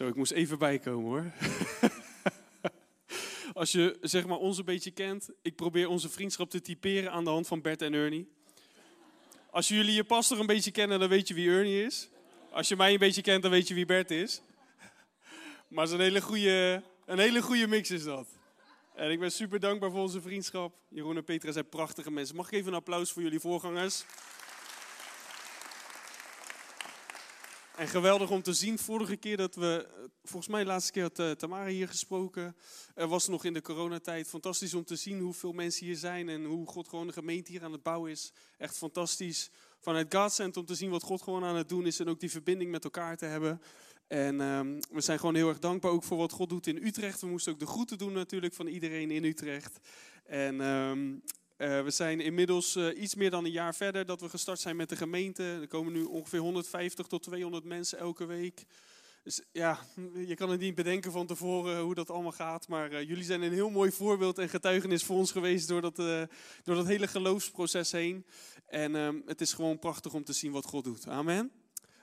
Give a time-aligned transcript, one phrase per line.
[0.00, 1.32] Zo, ik moest even bijkomen hoor.
[3.60, 7.24] Als je zeg maar ons een beetje kent, ik probeer onze vriendschap te typeren aan
[7.24, 8.28] de hand van Bert en Ernie.
[9.50, 12.08] Als jullie je pastor een beetje kennen, dan weet je wie Ernie is.
[12.50, 14.42] Als je mij een beetje kent, dan weet je wie Bert is.
[15.68, 18.28] Maar het is een hele goede, een hele goede mix is dat.
[18.94, 20.74] En ik ben super dankbaar voor onze vriendschap.
[20.88, 22.36] Jeroen en Petra zijn prachtige mensen.
[22.36, 24.04] Mag ik even een applaus voor jullie voorgangers?
[27.80, 28.78] En geweldig om te zien.
[28.78, 29.88] Vorige keer dat we,
[30.24, 32.56] volgens mij de laatste keer had uh, Tamara hier gesproken,
[32.96, 34.28] uh, was nog in de coronatijd.
[34.28, 37.64] Fantastisch om te zien hoeveel mensen hier zijn en hoe God gewoon de gemeente hier
[37.64, 38.32] aan het bouwen is.
[38.58, 42.00] Echt fantastisch vanuit God Center om te zien wat God gewoon aan het doen is
[42.00, 43.62] en ook die verbinding met elkaar te hebben.
[44.06, 47.20] En um, we zijn gewoon heel erg dankbaar ook voor wat God doet in Utrecht.
[47.20, 49.78] We moesten ook de groeten doen natuurlijk van iedereen in Utrecht.
[50.24, 51.22] En um,
[51.60, 54.76] uh, we zijn inmiddels uh, iets meer dan een jaar verder dat we gestart zijn
[54.76, 55.42] met de gemeente.
[55.42, 58.64] Er komen nu ongeveer 150 tot 200 mensen elke week.
[59.22, 59.78] Dus ja,
[60.26, 62.68] je kan het niet bedenken van tevoren hoe dat allemaal gaat.
[62.68, 65.96] Maar uh, jullie zijn een heel mooi voorbeeld en getuigenis voor ons geweest door dat,
[65.96, 68.26] door dat hele geloofsproces heen.
[68.66, 71.08] En um, het is gewoon prachtig om te zien wat God doet.
[71.08, 71.52] Amen.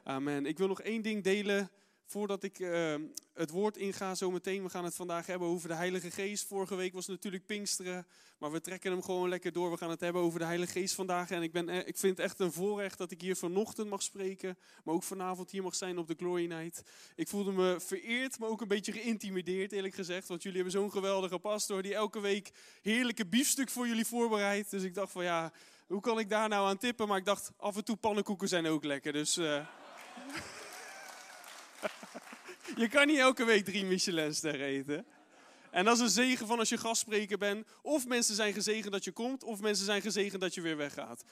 [0.04, 0.46] Amen.
[0.46, 1.72] Ik wil nog één ding delen
[2.08, 2.96] voordat ik uh,
[3.34, 6.48] het woord inga zometeen, we gaan het vandaag hebben over de Heilige Geest.
[6.48, 9.72] Vorige week was natuurlijk Pinksteren, maar we trekken hem gewoon lekker door.
[9.72, 11.30] We gaan het hebben over de Heilige Geest vandaag.
[11.32, 14.58] En ik, ben, ik vind het echt een voorrecht dat ik hier vanochtend mag spreken,
[14.84, 16.84] maar ook vanavond hier mag zijn op de Glory Night.
[17.16, 20.28] Ik voelde me vereerd, maar ook een beetje geïntimideerd eerlijk gezegd.
[20.28, 24.72] Want jullie hebben zo'n geweldige pastor die elke week heerlijke biefstuk voor jullie voorbereidt.
[24.72, 25.52] Dus ik dacht van ja,
[25.88, 27.08] hoe kan ik daar nou aan tippen?
[27.08, 29.38] Maar ik dacht, af en toe pannenkoeken zijn ook lekker, dus...
[29.38, 29.68] Uh,
[32.84, 35.06] je kan niet elke week drie Michelinsterren eten.
[35.72, 37.68] En dat is een zegen van als je gastspreker bent.
[37.82, 41.24] Of mensen zijn gezegend dat je komt, of mensen zijn gezegend dat je weer weggaat.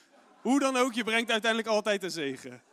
[0.41, 2.61] Hoe dan ook, je brengt uiteindelijk altijd een zegen.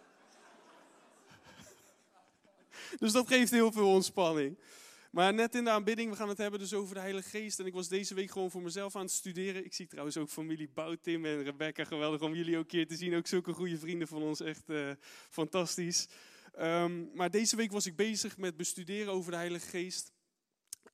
[2.98, 4.58] Dus dat geeft heel veel ontspanning.
[5.10, 7.58] Maar net in de aanbidding, we gaan het hebben dus over de Heilige Geest.
[7.58, 9.64] En ik was deze week gewoon voor mezelf aan het studeren.
[9.64, 11.84] Ik zie trouwens ook familie Bout, Tim en Rebecca.
[11.84, 13.16] Geweldig om jullie ook keer te zien.
[13.16, 14.40] Ook zulke goede vrienden van ons.
[14.40, 14.90] Echt uh,
[15.30, 16.08] fantastisch.
[16.58, 20.12] Um, maar deze week was ik bezig met bestuderen over de Heilige Geest.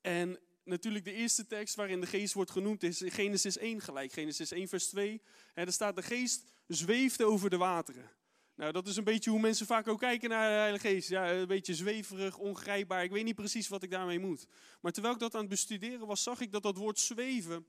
[0.01, 4.13] En natuurlijk de eerste tekst waarin de geest wordt genoemd is Genesis 1 gelijk.
[4.13, 5.23] Genesis 1 vers 2.
[5.55, 8.11] En er staat de geest zweefde over de wateren.
[8.55, 11.09] Nou, dat is een beetje hoe mensen vaak ook kijken naar de Heilige Geest.
[11.09, 13.05] Ja, een beetje zweverig, ongrijpbaar.
[13.05, 14.47] Ik weet niet precies wat ik daarmee moet.
[14.81, 17.67] Maar terwijl ik dat aan het bestuderen was, zag ik dat dat woord zweven,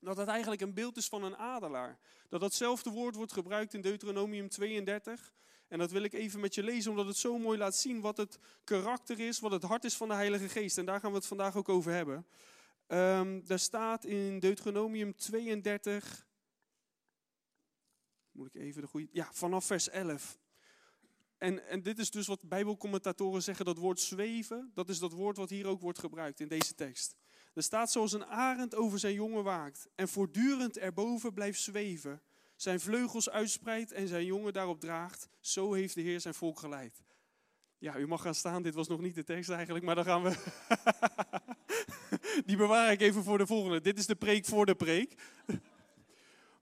[0.00, 1.98] dat dat eigenlijk een beeld is van een adelaar.
[2.28, 5.34] Dat datzelfde woord wordt gebruikt in Deuteronomium 32.
[5.72, 8.16] En dat wil ik even met je lezen, omdat het zo mooi laat zien wat
[8.16, 10.78] het karakter is, wat het hart is van de Heilige Geest.
[10.78, 12.26] En daar gaan we het vandaag ook over hebben.
[12.88, 16.26] Um, daar staat in Deuteronomium 32,
[18.32, 20.38] moet ik even de goede, ja, vanaf vers 11.
[21.38, 25.36] En, en dit is dus wat bijbelcommentatoren zeggen, dat woord zweven, dat is dat woord
[25.36, 27.16] wat hier ook wordt gebruikt in deze tekst.
[27.54, 32.22] Er staat zoals een arend over zijn jongen waakt en voortdurend erboven blijft zweven
[32.62, 35.28] zijn vleugels uitspreidt en zijn jongen daarop draagt.
[35.40, 37.02] Zo heeft de Heer zijn volk geleid.
[37.78, 38.62] Ja, u mag gaan staan.
[38.62, 40.36] Dit was nog niet de tekst eigenlijk, maar dan gaan we.
[42.46, 43.80] Die bewaar ik even voor de volgende.
[43.80, 45.14] Dit is de preek voor de preek.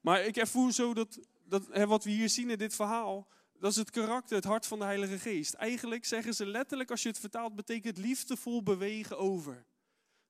[0.01, 3.29] maar ik ervoer zo dat, dat hè, wat we hier zien in dit verhaal.
[3.59, 5.55] Dat is het karakter, het hart van de Heilige Geest.
[5.55, 9.65] Eigenlijk zeggen ze letterlijk, als je het vertaalt, betekent liefdevol bewegen over.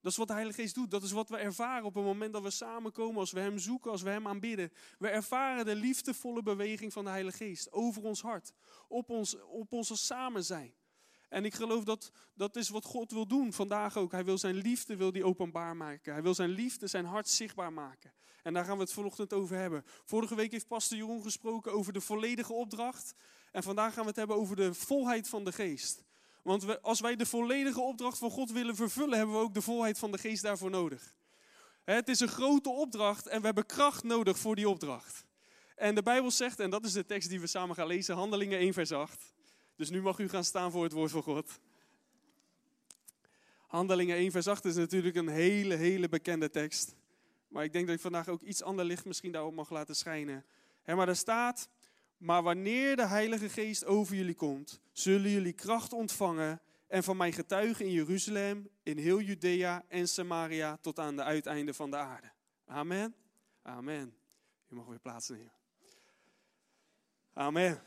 [0.00, 0.90] Dat is wat de Heilige Geest doet.
[0.90, 3.90] Dat is wat we ervaren op het moment dat we samenkomen, als we Hem zoeken,
[3.90, 4.72] als we Hem aanbidden.
[4.98, 8.52] We ervaren de liefdevolle beweging van de Heilige Geest over ons hart,
[8.88, 10.74] op ons, op onze samen zijn.
[11.28, 14.12] En ik geloof dat dat is wat God wil doen vandaag ook.
[14.12, 16.12] Hij wil zijn liefde wil die openbaar maken.
[16.12, 18.12] Hij wil zijn liefde, zijn hart zichtbaar maken.
[18.42, 19.84] En daar gaan we het vanochtend over hebben.
[20.04, 23.14] Vorige week heeft Pastor Jeroen gesproken over de volledige opdracht.
[23.52, 26.04] En vandaag gaan we het hebben over de volheid van de geest.
[26.42, 29.98] Want als wij de volledige opdracht van God willen vervullen, hebben we ook de volheid
[29.98, 31.14] van de geest daarvoor nodig.
[31.84, 35.26] Het is een grote opdracht en we hebben kracht nodig voor die opdracht.
[35.76, 38.58] En de Bijbel zegt, en dat is de tekst die we samen gaan lezen, Handelingen
[38.58, 39.32] 1 vers 8.
[39.76, 41.60] Dus nu mag u gaan staan voor het woord van God.
[43.66, 46.94] Handelingen 1 vers 8 is natuurlijk een hele, hele bekende tekst.
[47.48, 50.44] Maar ik denk dat ik vandaag ook iets ander licht misschien daarop mag laten schijnen.
[50.84, 51.68] maar daar staat,
[52.20, 57.32] maar wanneer de Heilige Geest over jullie komt, zullen jullie kracht ontvangen en van mij
[57.32, 62.32] getuigen in Jeruzalem, in heel Judea en Samaria tot aan de uiteinden van de aarde.
[62.66, 63.14] Amen.
[63.62, 64.14] Amen.
[64.66, 65.52] Je mag weer plaatsnemen.
[67.32, 67.82] Amen.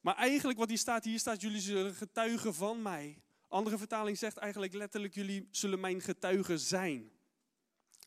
[0.00, 3.22] Maar eigenlijk wat hier staat, hier staat jullie zullen getuigen van mij.
[3.48, 7.10] Andere vertaling zegt eigenlijk letterlijk jullie zullen mijn getuigen zijn.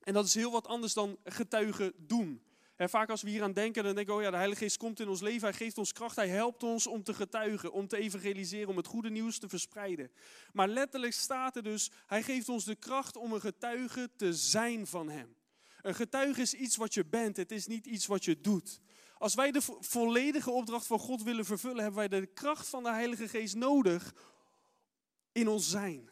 [0.03, 2.41] En dat is heel wat anders dan getuigen doen.
[2.77, 4.99] Vaak als we hier aan denken, dan denken we, oh ja, de Heilige Geest komt
[4.99, 7.97] in ons leven, hij geeft ons kracht, hij helpt ons om te getuigen, om te
[7.97, 10.11] evangeliseren, om het goede nieuws te verspreiden.
[10.53, 14.87] Maar letterlijk staat er dus, hij geeft ons de kracht om een getuige te zijn
[14.87, 15.35] van hem.
[15.81, 18.79] Een getuige is iets wat je bent, het is niet iets wat je doet.
[19.17, 22.91] Als wij de volledige opdracht van God willen vervullen, hebben wij de kracht van de
[22.91, 24.13] Heilige Geest nodig
[25.31, 26.09] in ons zijn.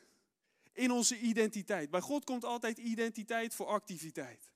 [0.74, 1.90] In onze identiteit.
[1.90, 4.52] Bij God komt altijd identiteit voor activiteit.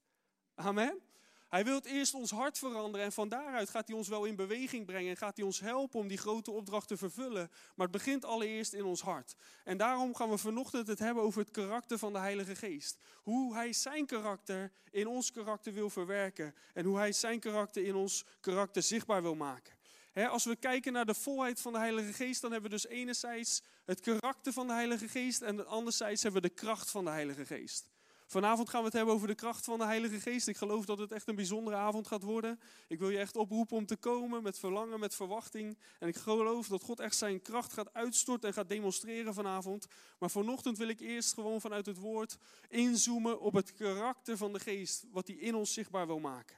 [0.55, 1.08] Amen.
[1.49, 4.85] Hij wil eerst ons hart veranderen en van daaruit gaat hij ons wel in beweging
[4.85, 7.51] brengen en gaat hij ons helpen om die grote opdracht te vervullen.
[7.75, 9.35] Maar het begint allereerst in ons hart.
[9.63, 12.97] En daarom gaan we vanochtend het hebben over het karakter van de Heilige Geest.
[13.15, 17.95] Hoe hij zijn karakter in ons karakter wil verwerken en hoe hij zijn karakter in
[17.95, 19.73] ons karakter zichtbaar wil maken.
[20.13, 23.61] als we kijken naar de volheid van de Heilige Geest, dan hebben we dus enerzijds
[23.85, 27.45] het karakter van de Heilige Geest en anderzijds hebben we de kracht van de Heilige
[27.45, 27.88] Geest.
[28.31, 30.47] Vanavond gaan we het hebben over de kracht van de Heilige Geest.
[30.47, 32.59] Ik geloof dat het echt een bijzondere avond gaat worden.
[32.87, 35.77] Ik wil je echt oproepen om te komen met verlangen, met verwachting.
[35.99, 39.87] En ik geloof dat God echt zijn kracht gaat uitstorten en gaat demonstreren vanavond.
[40.19, 42.37] Maar vanochtend wil ik eerst gewoon vanuit het woord
[42.67, 45.05] inzoomen op het karakter van de Geest.
[45.11, 46.57] Wat hij in ons zichtbaar wil maken.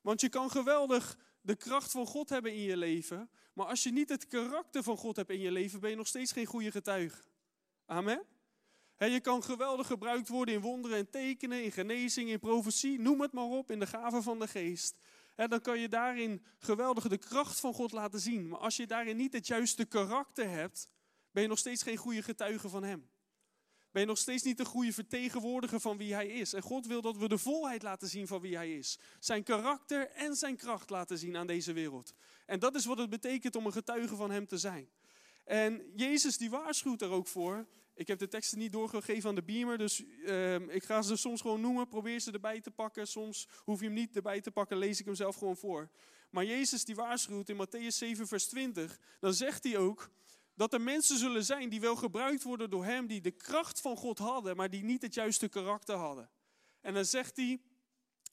[0.00, 3.30] Want je kan geweldig de kracht van God hebben in je leven.
[3.52, 6.06] Maar als je niet het karakter van God hebt in je leven, ben je nog
[6.06, 7.22] steeds geen goede getuige.
[7.86, 8.38] Amen
[9.08, 13.32] je kan geweldig gebruikt worden in wonderen en tekenen, in genezing, in profetie, noem het
[13.32, 14.98] maar op, in de gaven van de geest.
[15.34, 18.48] dan kan je daarin geweldig de kracht van God laten zien.
[18.48, 20.90] Maar als je daarin niet het juiste karakter hebt,
[21.30, 23.10] ben je nog steeds geen goede getuige van Hem.
[23.90, 26.52] Ben je nog steeds niet de goede vertegenwoordiger van wie Hij is.
[26.52, 28.98] En God wil dat we de volheid laten zien van wie Hij is.
[29.20, 32.14] Zijn karakter en zijn kracht laten zien aan deze wereld.
[32.46, 34.88] En dat is wat het betekent om een getuige van Hem te zijn.
[35.44, 37.66] En Jezus die waarschuwt daar ook voor.
[38.00, 41.40] Ik heb de teksten niet doorgegeven aan de beamer, dus ehm, ik ga ze soms
[41.40, 41.88] gewoon noemen.
[41.88, 43.06] Probeer ze erbij te pakken.
[43.06, 45.90] Soms hoef je hem niet erbij te pakken, lees ik hem zelf gewoon voor.
[46.30, 49.00] Maar Jezus die waarschuwt in Matthäus 7, vers 20.
[49.18, 50.10] Dan zegt hij ook
[50.54, 53.96] dat er mensen zullen zijn die wel gebruikt worden door hem, die de kracht van
[53.96, 56.30] God hadden, maar die niet het juiste karakter hadden.
[56.80, 57.60] En dan zegt hij,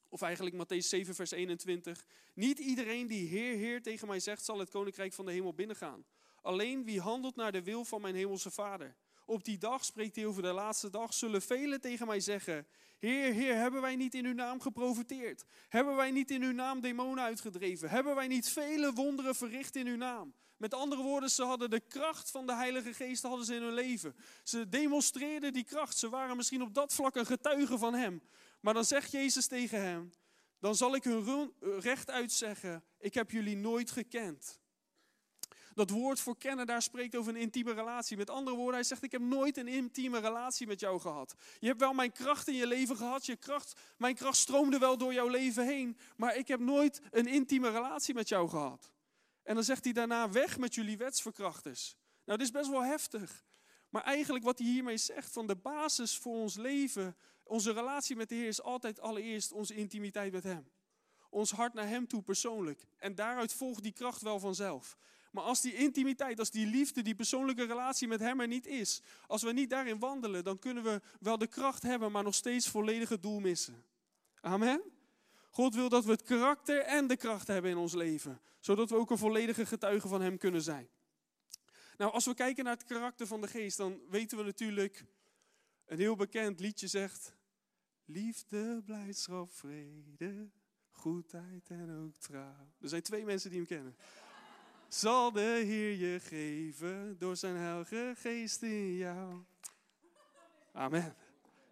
[0.08, 2.04] of eigenlijk Matthäus 7, vers 21.
[2.34, 6.04] Niet iedereen die Heer, Heer tegen mij zegt, zal het koninkrijk van de hemel binnengaan.
[6.42, 8.96] Alleen wie handelt naar de wil van mijn hemelse Vader.
[9.28, 12.66] Op die dag, spreekt hij over de laatste dag, zullen velen tegen mij zeggen:
[12.98, 15.44] Heer, Heer, hebben wij niet in uw naam geprofiteerd?
[15.68, 17.90] Hebben wij niet in uw naam demonen uitgedreven?
[17.90, 20.34] Hebben wij niet vele wonderen verricht in uw naam?
[20.56, 23.74] Met andere woorden, ze hadden de kracht van de Heilige Geest hadden ze in hun
[23.74, 24.16] leven.
[24.42, 25.96] Ze demonstreerden die kracht.
[25.96, 28.22] Ze waren misschien op dat vlak een getuige van Hem.
[28.60, 30.12] Maar dan zegt Jezus tegen hen:
[30.60, 34.60] Dan zal ik hun recht uitzeggen: Ik heb jullie nooit gekend.
[35.78, 38.16] Dat woord voor kennen, daar spreekt over een intieme relatie.
[38.16, 41.34] Met andere woorden, hij zegt, ik heb nooit een intieme relatie met jou gehad.
[41.58, 43.26] Je hebt wel mijn kracht in je leven gehad.
[43.26, 45.96] Je kracht, mijn kracht stroomde wel door jouw leven heen.
[46.16, 48.92] Maar ik heb nooit een intieme relatie met jou gehad.
[49.42, 51.96] En dan zegt hij daarna, weg met jullie wetsverkrachters.
[52.24, 53.44] Nou, dit is best wel heftig.
[53.88, 58.28] Maar eigenlijk wat hij hiermee zegt, van de basis voor ons leven, onze relatie met
[58.28, 60.70] de Heer is altijd allereerst onze intimiteit met Hem.
[61.30, 62.86] Ons hart naar Hem toe persoonlijk.
[62.96, 64.96] En daaruit volgt die kracht wel vanzelf.
[65.38, 69.02] Maar als die intimiteit, als die liefde, die persoonlijke relatie met Hem er niet is,
[69.26, 72.68] als we niet daarin wandelen, dan kunnen we wel de kracht hebben, maar nog steeds
[72.68, 73.84] volledig het doel missen.
[74.40, 74.82] Amen.
[75.50, 78.96] God wil dat we het karakter en de kracht hebben in ons leven, zodat we
[78.96, 80.88] ook een volledige getuige van Hem kunnen zijn.
[81.96, 85.04] Nou, als we kijken naar het karakter van de geest, dan weten we natuurlijk,
[85.86, 87.36] een heel bekend liedje zegt,
[88.04, 90.50] liefde, blijdschap, vrede,
[90.90, 92.72] goedheid en ook trouw.
[92.80, 93.96] Er zijn twee mensen die hem kennen
[94.88, 99.44] zal de Heer je geven door zijn heilige geest in jou.
[100.72, 101.16] Amen.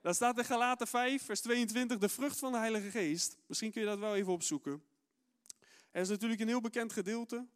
[0.01, 3.39] Daar staat in Galaten 5, vers 22, de vrucht van de Heilige Geest.
[3.47, 4.83] Misschien kun je dat wel even opzoeken.
[5.91, 7.47] Er is natuurlijk een heel bekend gedeelte.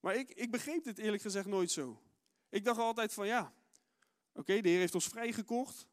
[0.00, 2.02] Maar ik, ik begreep dit eerlijk gezegd nooit zo.
[2.48, 3.52] Ik dacht altijd van ja,
[4.32, 5.86] oké, de Heer heeft ons vrijgekocht.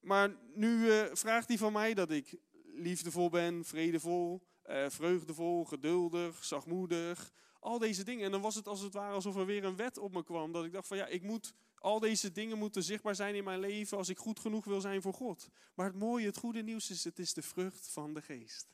[0.00, 6.44] Maar nu uh, vraagt hij van mij dat ik liefdevol ben, vredevol, uh, vreugdevol, geduldig,
[6.44, 7.32] zachtmoedig,
[7.64, 8.24] al deze dingen.
[8.24, 10.52] En dan was het als het ware alsof er weer een wet op me kwam.
[10.52, 13.60] Dat ik dacht van ja, ik moet, al deze dingen moeten zichtbaar zijn in mijn
[13.60, 15.48] leven als ik goed genoeg wil zijn voor God.
[15.74, 18.66] Maar het mooie, het goede nieuws is, het is de vrucht van de geest.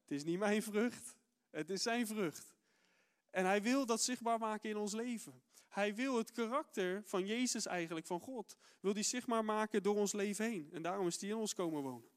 [0.00, 1.16] Het is niet mijn vrucht,
[1.50, 2.54] het is zijn vrucht.
[3.30, 5.42] En hij wil dat zichtbaar maken in ons leven.
[5.68, 10.12] Hij wil het karakter van Jezus eigenlijk, van God, wil die zichtbaar maken door ons
[10.12, 10.70] leven heen.
[10.72, 12.08] En daarom is hij in ons komen wonen.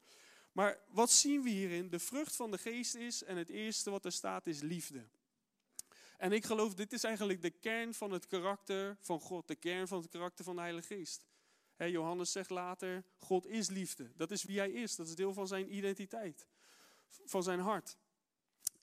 [0.52, 1.90] Maar wat zien we hierin?
[1.90, 5.08] De vrucht van de geest is, en het eerste wat er staat is liefde.
[6.20, 9.88] En ik geloof, dit is eigenlijk de kern van het karakter van God, de kern
[9.88, 11.26] van het karakter van de Heilige Geest.
[11.76, 14.12] Johannes zegt later, God is liefde.
[14.16, 16.46] Dat is wie hij is, dat is deel van zijn identiteit,
[17.08, 17.96] van zijn hart.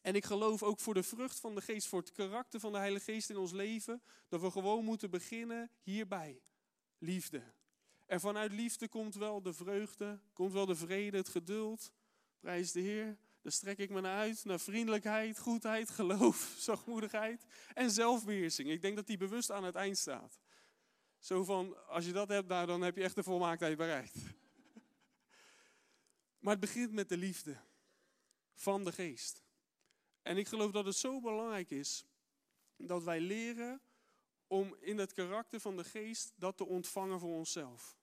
[0.02, 2.78] En ik geloof ook voor de vrucht van de geest, voor het karakter van de
[2.78, 6.42] Heilige Geest in ons leven, dat we gewoon moeten beginnen hierbij.
[6.98, 7.44] Liefde.
[8.06, 11.92] En vanuit liefde komt wel de vreugde, komt wel de vrede, het geduld.
[12.40, 13.18] Prijs de Heer.
[13.48, 18.70] Daar strek ik me naar uit, naar vriendelijkheid, goedheid, geloof, zachtmoedigheid en zelfbeheersing.
[18.70, 20.40] Ik denk dat die bewust aan het eind staat.
[21.20, 24.16] Zo van, als je dat hebt, nou, dan heb je echt de volmaaktheid bereikt.
[26.40, 27.58] Maar het begint met de liefde
[28.54, 29.44] van de geest.
[30.22, 32.06] En ik geloof dat het zo belangrijk is
[32.78, 33.82] dat wij leren
[34.48, 37.97] om in het karakter van de geest dat te ontvangen voor onszelf.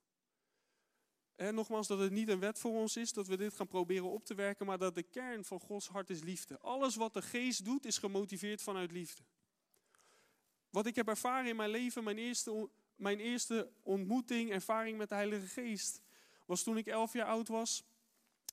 [1.37, 4.11] En nogmaals, dat het niet een wet voor ons is, dat we dit gaan proberen
[4.11, 6.59] op te werken, maar dat de kern van Gods hart is liefde.
[6.59, 9.23] Alles wat de geest doet, is gemotiveerd vanuit liefde.
[10.71, 15.15] Wat ik heb ervaren in mijn leven, mijn eerste, mijn eerste ontmoeting, ervaring met de
[15.15, 16.01] Heilige Geest,
[16.47, 17.85] was toen ik elf jaar oud was.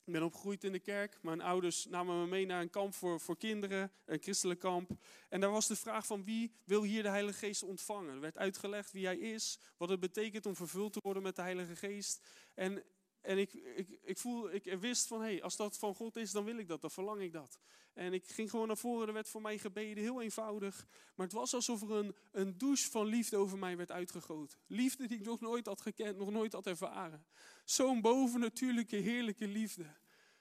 [0.05, 1.17] Ik ben opgegroeid in de kerk.
[1.21, 4.91] Mijn ouders namen me mee naar een kamp voor, voor kinderen, een christelijk kamp.
[5.29, 8.13] En daar was de vraag van wie wil hier de Heilige Geest ontvangen.
[8.13, 11.41] Er werd uitgelegd wie hij is, wat het betekent om vervuld te worden met de
[11.41, 12.27] Heilige Geest.
[12.55, 12.83] En,
[13.21, 16.43] en ik, ik, ik, voel, ik wist van, hey, als dat van God is, dan
[16.43, 17.59] wil ik dat, dan verlang ik dat.
[17.93, 20.87] En ik ging gewoon naar voren, er werd voor mij gebeden, heel eenvoudig.
[21.15, 24.59] Maar het was alsof er een, een douche van liefde over mij werd uitgegoten.
[24.67, 27.25] Liefde die ik nog nooit had gekend, nog nooit had ervaren.
[27.65, 29.85] Zo'n bovennatuurlijke, heerlijke liefde.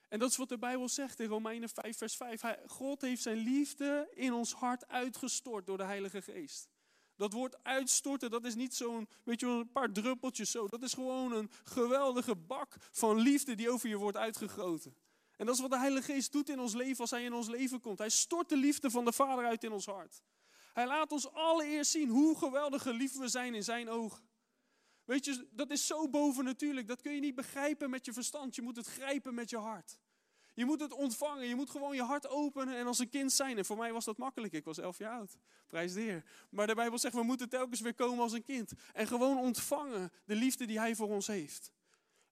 [0.09, 2.43] En dat is wat de Bijbel zegt in Romeinen 5, vers 5.
[2.67, 6.69] God heeft zijn liefde in ons hart uitgestort door de Heilige Geest.
[7.21, 10.69] Dat woord uitstorten, dat is niet zo'n, weet je een paar druppeltjes zo.
[10.69, 14.95] Dat is gewoon een geweldige bak van liefde die over je wordt uitgegoten.
[15.37, 17.49] En dat is wat de Heilige Geest doet in ons leven als Hij in ons
[17.49, 17.99] leven komt.
[17.99, 20.23] Hij stort de liefde van de Vader uit in ons hart.
[20.73, 24.29] Hij laat ons allereerst zien hoe geweldig geliefd we zijn in Zijn ogen.
[25.05, 26.87] Weet je, dat is zo bovennatuurlijk.
[26.87, 28.55] Dat kun je niet begrijpen met je verstand.
[28.55, 29.99] Je moet het grijpen met je hart.
[30.61, 31.47] Je moet het ontvangen.
[31.47, 33.59] Je moet gewoon je hart openen en als een kind zijn.
[33.59, 34.53] En voor mij was dat makkelijk.
[34.53, 35.37] Ik was elf jaar oud.
[35.67, 36.25] Prijs de Heer.
[36.51, 38.73] Maar de Bijbel zegt, we moeten telkens weer komen als een kind.
[38.93, 41.73] En gewoon ontvangen de liefde die Hij voor ons heeft.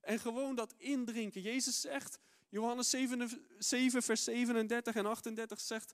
[0.01, 1.41] En gewoon dat indrinken.
[1.41, 2.19] Jezus zegt,
[2.49, 5.93] Johannes 7, 7 vers 37 en 38 zegt,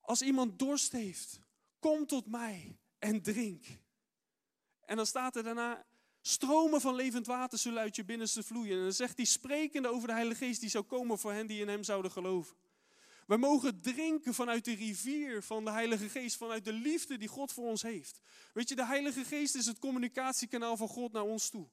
[0.00, 1.40] als iemand dorst heeft,
[1.78, 3.64] kom tot mij en drink.
[4.80, 5.86] En dan staat er daarna,
[6.20, 8.76] stromen van levend water zullen uit je binnenste vloeien.
[8.76, 11.60] En dan zegt hij, sprekende over de Heilige Geest die zou komen voor hen die
[11.60, 12.56] in hem zouden geloven.
[13.26, 17.52] We mogen drinken vanuit de rivier van de Heilige Geest, vanuit de liefde die God
[17.52, 18.20] voor ons heeft.
[18.52, 21.68] Weet je, de Heilige Geest is het communicatiekanaal van God naar ons toe.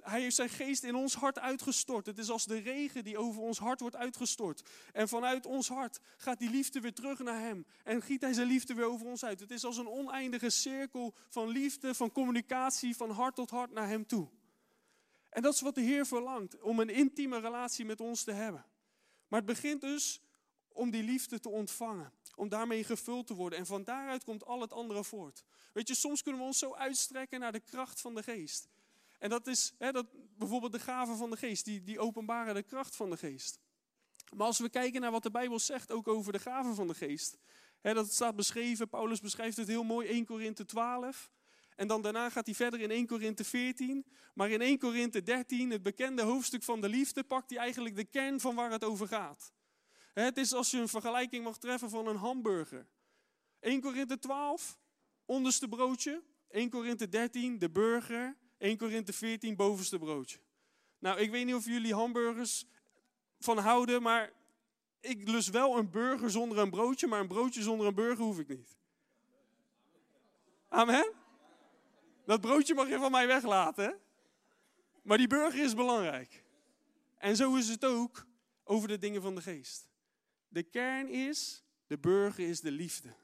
[0.00, 2.06] Hij heeft zijn geest in ons hart uitgestort.
[2.06, 4.62] Het is als de regen die over ons hart wordt uitgestort.
[4.92, 7.66] En vanuit ons hart gaat die liefde weer terug naar hem.
[7.84, 9.40] En giet hij zijn liefde weer over ons uit.
[9.40, 13.88] Het is als een oneindige cirkel van liefde, van communicatie, van hart tot hart naar
[13.88, 14.28] hem toe.
[15.30, 18.64] En dat is wat de Heer verlangt, om een intieme relatie met ons te hebben.
[19.28, 20.20] Maar het begint dus
[20.68, 22.12] om die liefde te ontvangen.
[22.34, 23.58] Om daarmee gevuld te worden.
[23.58, 25.44] En van daaruit komt al het andere voort.
[25.72, 28.68] Weet je, soms kunnen we ons zo uitstrekken naar de kracht van de geest.
[29.18, 30.06] En dat is hè, dat,
[30.38, 33.58] bijvoorbeeld de gaven van de geest, die, die openbaren de kracht van de geest.
[34.36, 36.94] Maar als we kijken naar wat de Bijbel zegt, ook over de gaven van de
[36.94, 37.38] geest.
[37.80, 41.30] Hè, dat staat beschreven, Paulus beschrijft het heel mooi, 1 Korinthe 12.
[41.76, 44.06] En dan daarna gaat hij verder in 1 Korinthe 14.
[44.34, 48.04] Maar in 1 Korinthe 13, het bekende hoofdstuk van de liefde, pakt hij eigenlijk de
[48.04, 49.52] kern van waar het over gaat.
[50.14, 52.86] Het is als je een vergelijking mag treffen van een hamburger.
[53.60, 54.78] 1 Korinthe 12,
[55.24, 56.22] onderste broodje.
[56.48, 58.36] 1 Korinthe 13, de burger.
[58.58, 60.38] 1 Korinthe 14, bovenste broodje.
[60.98, 62.66] Nou, ik weet niet of jullie hamburgers
[63.38, 64.32] van houden, maar
[65.00, 68.38] ik lust wel een burger zonder een broodje, maar een broodje zonder een burger hoef
[68.38, 68.76] ik niet.
[70.68, 71.12] Amen?
[72.24, 74.00] Dat broodje mag je van mij weglaten.
[75.02, 76.44] Maar die burger is belangrijk.
[77.18, 78.26] En zo is het ook
[78.64, 79.88] over de dingen van de geest.
[80.48, 83.14] De kern is, de burger is de liefde.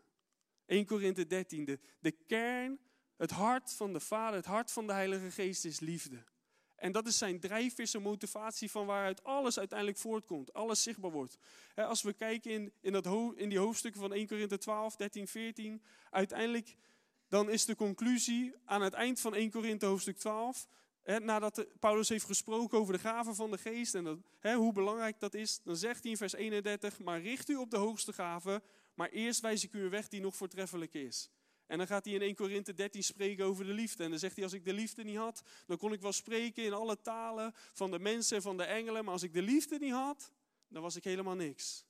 [0.66, 2.78] 1 Korinthe 13, de, de kern
[3.22, 6.24] het hart van de Vader, het hart van de Heilige Geest is liefde.
[6.76, 10.52] En dat is zijn drijfveer, zijn motivatie van waaruit alles uiteindelijk voortkomt.
[10.52, 11.38] Alles zichtbaar wordt.
[11.74, 15.82] Als we kijken in, in, dat in die hoofdstukken van 1 Korinthe 12, 13, 14.
[16.10, 16.76] Uiteindelijk
[17.28, 20.68] dan is de conclusie aan het eind van 1 Korinthe hoofdstuk 12.
[21.04, 24.18] nadat Paulus heeft gesproken over de gaven van de geest en dat,
[24.54, 25.60] hoe belangrijk dat is.
[25.62, 26.98] Dan zegt hij in vers 31.
[26.98, 28.62] Maar richt u op de hoogste gave
[28.94, 31.30] maar eerst wijs ik u een weg die nog voortreffelijk is.
[31.72, 34.04] En dan gaat hij in 1 Korinthe 13 spreken over de liefde.
[34.04, 36.64] En dan zegt hij, als ik de liefde niet had, dan kon ik wel spreken
[36.64, 39.04] in alle talen van de mensen en van de engelen.
[39.04, 40.30] Maar als ik de liefde niet had,
[40.68, 41.84] dan was ik helemaal niks.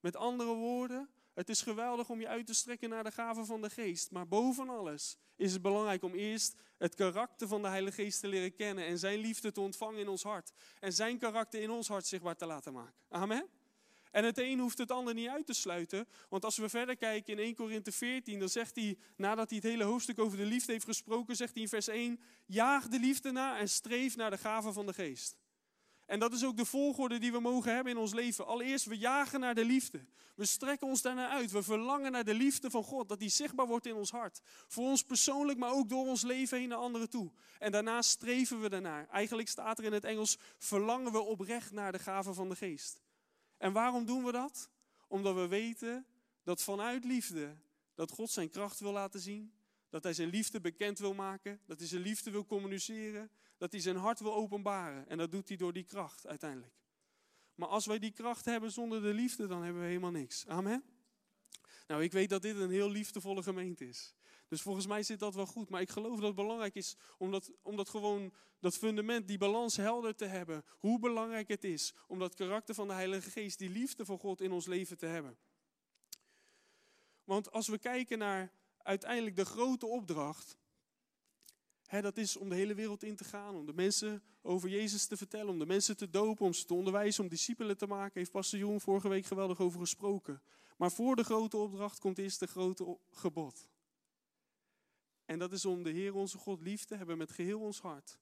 [0.00, 3.62] Met andere woorden, het is geweldig om je uit te strekken naar de gaven van
[3.62, 4.10] de geest.
[4.10, 8.28] Maar boven alles is het belangrijk om eerst het karakter van de Heilige Geest te
[8.28, 8.84] leren kennen.
[8.84, 10.52] En zijn liefde te ontvangen in ons hart.
[10.80, 12.94] En zijn karakter in ons hart zichtbaar te laten maken.
[13.08, 13.48] Amen.
[14.10, 16.08] En het een hoeft het ander niet uit te sluiten.
[16.28, 19.66] Want als we verder kijken in 1 Korinthe 14, dan zegt hij, nadat hij het
[19.66, 23.30] hele hoofdstuk over de liefde heeft gesproken, zegt hij in vers 1, jaag de liefde
[23.30, 25.38] na en streef naar de gaven van de geest.
[26.10, 28.46] En dat is ook de volgorde die we mogen hebben in ons leven.
[28.46, 30.06] Allereerst, we jagen naar de liefde.
[30.34, 31.50] We strekken ons daarnaar uit.
[31.50, 34.40] We verlangen naar de liefde van God, dat die zichtbaar wordt in ons hart.
[34.44, 37.30] Voor ons persoonlijk, maar ook door ons leven heen naar anderen toe.
[37.58, 39.08] En daarna streven we daarnaar.
[39.08, 43.00] Eigenlijk staat er in het Engels, verlangen we oprecht naar de gaven van de geest.
[43.60, 44.70] En waarom doen we dat?
[45.08, 46.06] Omdat we weten
[46.42, 47.56] dat vanuit liefde,
[47.94, 49.52] dat God zijn kracht wil laten zien.
[49.88, 51.60] Dat hij zijn liefde bekend wil maken.
[51.66, 53.30] Dat hij zijn liefde wil communiceren.
[53.58, 55.08] Dat hij zijn hart wil openbaren.
[55.08, 56.74] En dat doet hij door die kracht uiteindelijk.
[57.54, 60.46] Maar als wij die kracht hebben zonder de liefde, dan hebben we helemaal niks.
[60.46, 60.84] Amen.
[61.86, 64.14] Nou, ik weet dat dit een heel liefdevolle gemeente is.
[64.50, 65.68] Dus volgens mij zit dat wel goed.
[65.68, 67.30] Maar ik geloof dat het belangrijk is om
[67.76, 70.64] dat, gewoon, dat fundament, die balans helder te hebben.
[70.78, 74.40] Hoe belangrijk het is om dat karakter van de Heilige Geest, die liefde voor God
[74.40, 75.38] in ons leven te hebben.
[77.24, 80.58] Want als we kijken naar uiteindelijk de grote opdracht,
[82.00, 85.16] dat is om de hele wereld in te gaan, om de mensen over Jezus te
[85.16, 88.30] vertellen, om de mensen te dopen, om ze te onderwijzen, om discipelen te maken, heeft
[88.30, 90.42] Pastor Jong vorige week geweldig over gesproken.
[90.76, 93.68] Maar voor de grote opdracht komt eerst de grote gebod.
[95.30, 98.18] En dat is om de Heer onze God lief te hebben met geheel ons hart,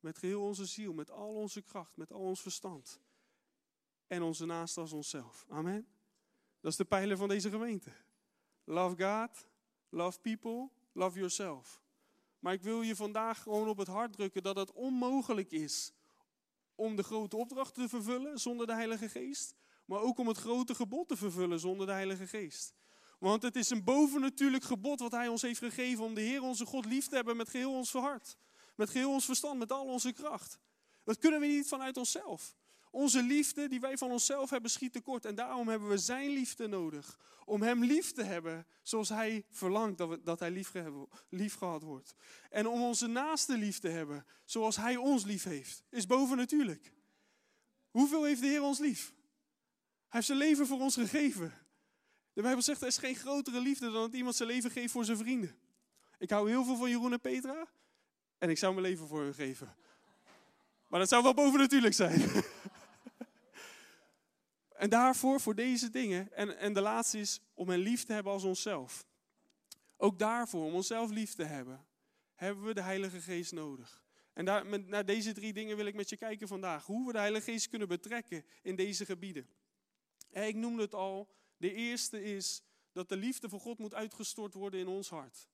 [0.00, 3.00] met geheel onze ziel, met al onze kracht, met al ons verstand.
[4.06, 5.46] En onze naaste als onszelf.
[5.48, 5.86] Amen.
[6.60, 7.92] Dat is de pijler van deze gemeente.
[8.64, 9.48] Love God,
[9.88, 11.82] love people, love yourself.
[12.38, 15.92] Maar ik wil je vandaag gewoon op het hart drukken dat het onmogelijk is
[16.74, 19.54] om de grote opdracht te vervullen zonder de Heilige Geest.
[19.84, 22.74] Maar ook om het grote gebod te vervullen zonder de Heilige Geest.
[23.22, 26.66] Want het is een bovennatuurlijk gebod wat Hij ons heeft gegeven om de Heer onze
[26.66, 28.36] God lief te hebben met geheel ons hart.
[28.74, 30.58] Met geheel ons verstand, met al onze kracht.
[31.04, 32.56] Dat kunnen we niet vanuit onszelf.
[32.90, 35.24] Onze liefde die wij van onszelf hebben schiet tekort.
[35.24, 37.18] En daarom hebben we zijn liefde nodig.
[37.44, 40.72] Om hem lief te hebben zoals hij verlangt dat, we, dat hij lief,
[41.28, 42.14] lief gehad wordt.
[42.50, 45.84] En om onze naaste lief te hebben zoals hij ons lief heeft.
[45.90, 46.92] Is bovennatuurlijk.
[47.90, 49.06] Hoeveel heeft de Heer ons lief?
[49.08, 49.14] Hij
[50.08, 51.61] heeft zijn leven voor ons gegeven.
[52.32, 55.04] De Bijbel zegt er is geen grotere liefde dan dat iemand zijn leven geeft voor
[55.04, 55.56] zijn vrienden.
[56.18, 57.66] Ik hou heel veel van Jeroen en Petra.
[58.38, 59.76] En ik zou mijn leven voor hen geven.
[60.88, 62.20] Maar dat zou wel bovennatuurlijk zijn.
[64.82, 66.32] en daarvoor, voor deze dingen.
[66.32, 69.06] En, en de laatste is om hen lief te hebben als onszelf.
[69.96, 71.86] Ook daarvoor, om onszelf lief te hebben,
[72.34, 74.02] hebben we de Heilige Geest nodig.
[74.32, 76.86] En daar, met, naar deze drie dingen wil ik met je kijken vandaag.
[76.86, 79.48] Hoe we de Heilige Geest kunnen betrekken in deze gebieden.
[80.30, 81.28] En ik noemde het al,
[81.62, 85.48] de eerste is dat de liefde voor God moet uitgestort worden in ons hart.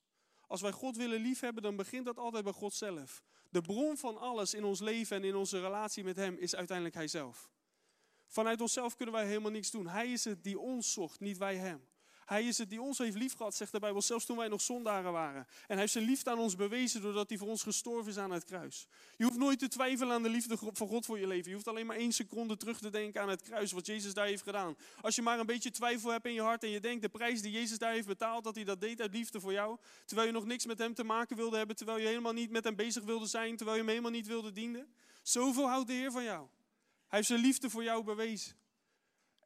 [0.46, 3.22] Als wij God willen liefhebben, dan begint dat altijd bij God zelf.
[3.50, 6.96] De bron van alles in ons leven en in onze relatie met Hem is uiteindelijk
[6.96, 7.50] Hij zelf.
[8.26, 9.86] Vanuit onszelf kunnen wij helemaal niks doen.
[9.86, 11.88] Hij is het die ons zocht, niet wij Hem.
[12.28, 15.12] Hij is het die ons heeft liefgehad, zegt de Bijbel, zelfs toen wij nog zondaren
[15.12, 15.40] waren.
[15.40, 18.30] En hij heeft zijn liefde aan ons bewezen doordat hij voor ons gestorven is aan
[18.30, 18.86] het kruis.
[19.16, 21.48] Je hoeft nooit te twijfelen aan de liefde van God voor je leven.
[21.48, 24.26] Je hoeft alleen maar één seconde terug te denken aan het kruis, wat Jezus daar
[24.26, 24.76] heeft gedaan.
[25.00, 27.42] Als je maar een beetje twijfel hebt in je hart en je denkt de prijs
[27.42, 29.78] die Jezus daar heeft betaald, dat hij dat deed uit liefde voor jou.
[30.04, 32.64] Terwijl je nog niks met hem te maken wilde hebben, terwijl je helemaal niet met
[32.64, 34.94] hem bezig wilde zijn, terwijl je hem helemaal niet wilde dienen.
[35.22, 36.48] Zoveel houdt de Heer van jou.
[37.06, 38.56] Hij heeft zijn liefde voor jou bewezen.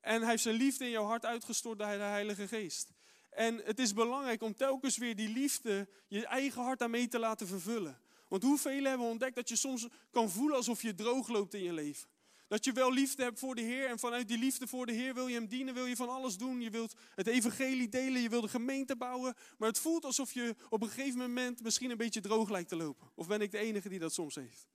[0.03, 2.93] En hij heeft zijn liefde in jouw hart uitgestort door de Heilige Geest.
[3.31, 7.47] En het is belangrijk om telkens weer die liefde, je eigen hart daarmee te laten
[7.47, 8.01] vervullen.
[8.29, 11.63] Want hoeveel hebben we ontdekt dat je soms kan voelen alsof je droog loopt in
[11.63, 12.09] je leven.
[12.49, 15.15] Dat je wel liefde hebt voor de Heer en vanuit die liefde voor de Heer
[15.15, 16.61] wil je Hem dienen, wil je van alles doen.
[16.61, 19.35] Je wilt het evangelie delen, je wilt de gemeente bouwen.
[19.59, 22.77] Maar het voelt alsof je op een gegeven moment misschien een beetje droog lijkt te
[22.77, 23.11] lopen.
[23.15, 24.69] Of ben ik de enige die dat soms heeft?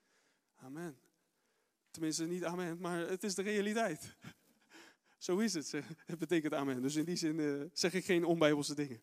[0.55, 0.99] Amen.
[1.91, 4.15] Tenminste, niet amen, maar het is de realiteit.
[5.17, 5.71] Zo is het,
[6.05, 6.81] het betekent amen.
[6.81, 9.01] Dus in die zin uh, zeg ik geen onbijbelse dingen.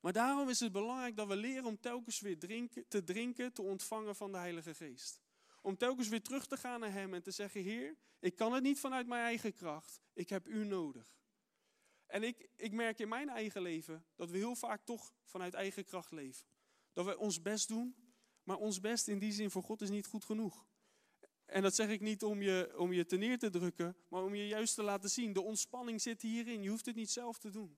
[0.00, 3.62] Maar daarom is het belangrijk dat we leren om telkens weer drinken, te drinken, te
[3.62, 5.20] ontvangen van de Heilige Geest.
[5.60, 8.62] Om telkens weer terug te gaan naar Hem en te zeggen, Heer, ik kan het
[8.62, 10.00] niet vanuit mijn eigen kracht.
[10.12, 11.20] Ik heb U nodig.
[12.06, 15.84] En ik, ik merk in mijn eigen leven dat we heel vaak toch vanuit eigen
[15.84, 16.46] kracht leven.
[16.92, 17.96] Dat we ons best doen,
[18.42, 20.66] maar ons best in die zin voor God is niet goed genoeg.
[21.52, 24.34] En dat zeg ik niet om je, om je te neer te drukken, maar om
[24.34, 25.32] je juist te laten zien.
[25.32, 26.62] De ontspanning zit hierin.
[26.62, 27.76] Je hoeft het niet zelf te doen.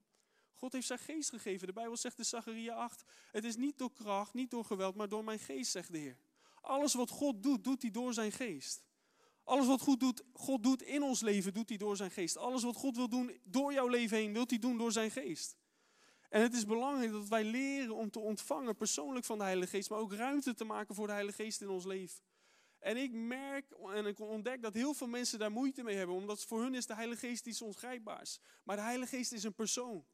[0.52, 1.66] God heeft zijn geest gegeven.
[1.66, 5.08] De Bijbel zegt in Zacharia 8: Het is niet door kracht, niet door geweld, maar
[5.08, 6.18] door mijn geest, zegt de Heer.
[6.60, 8.84] Alles wat God doet, doet hij door zijn geest.
[9.44, 12.36] Alles wat God doet, God doet in ons leven, doet hij door zijn geest.
[12.36, 15.56] Alles wat God wil doen door jouw leven heen, wil hij doen door zijn geest.
[16.28, 19.90] En het is belangrijk dat wij leren om te ontvangen persoonlijk van de Heilige Geest,
[19.90, 22.22] maar ook ruimte te maken voor de Heilige Geest in ons leven.
[22.84, 26.44] En ik merk en ik ontdek dat heel veel mensen daar moeite mee hebben, omdat
[26.44, 28.38] voor hun is de Heilige Geest iets ongrijpbaars.
[28.64, 30.04] Maar de Heilige Geest is een persoon.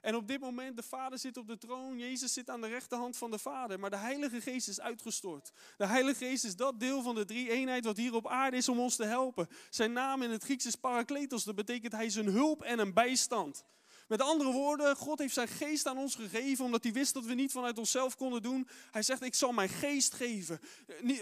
[0.00, 3.16] En op dit moment, de Vader zit op de troon, Jezus zit aan de rechterhand
[3.16, 5.52] van de Vader, maar de Heilige Geest is uitgestort.
[5.76, 8.68] De Heilige Geest is dat deel van de drie eenheid wat hier op aarde is
[8.68, 9.48] om ons te helpen.
[9.70, 12.94] Zijn naam in het Grieks is Parakletos, dat betekent hij is een hulp en een
[12.94, 13.64] bijstand.
[14.08, 17.34] Met andere woorden, God heeft zijn geest aan ons gegeven, omdat hij wist dat we
[17.34, 18.68] niet vanuit onszelf konden doen.
[18.90, 20.60] Hij zegt, ik zal mijn geest geven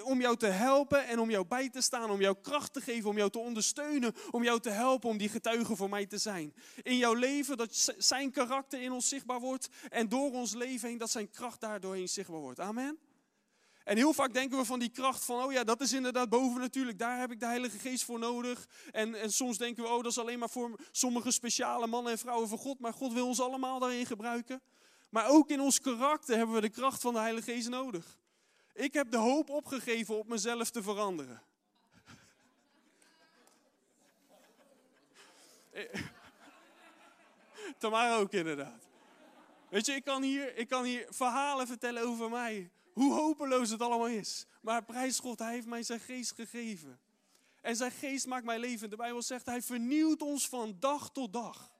[0.03, 3.11] om jou te helpen en om jou bij te staan, om jou kracht te geven,
[3.11, 6.55] om jou te ondersteunen, om jou te helpen om die getuige voor mij te zijn.
[6.83, 10.99] In jouw leven dat zijn karakter in ons zichtbaar wordt en door ons leven heen
[10.99, 12.61] dat zijn kracht daardoorheen zichtbaar wordt.
[12.61, 12.99] Amen.
[13.85, 16.61] En heel vaak denken we van die kracht van, oh ja, dat is inderdaad boven
[16.61, 18.66] natuurlijk, daar heb ik de Heilige Geest voor nodig.
[18.90, 22.19] En, en soms denken we, oh, dat is alleen maar voor sommige speciale mannen en
[22.19, 24.62] vrouwen van God, maar God wil ons allemaal daarin gebruiken.
[25.11, 28.19] Maar ook in ons karakter hebben we de kracht van de Heilige Geest nodig.
[28.75, 31.43] Ik heb de hoop opgegeven op mezelf te veranderen.
[37.79, 38.88] Tamara ook inderdaad.
[39.69, 43.81] Weet je, ik kan, hier, ik kan hier verhalen vertellen over mij hoe hopeloos het
[43.81, 44.47] allemaal is.
[44.63, 47.01] Maar prijs God, hij heeft mij zijn geest gegeven.
[47.61, 48.91] En zijn geest maakt mij leven.
[48.91, 51.73] De Bijbel zegt, hij vernieuwt ons van dag tot dag.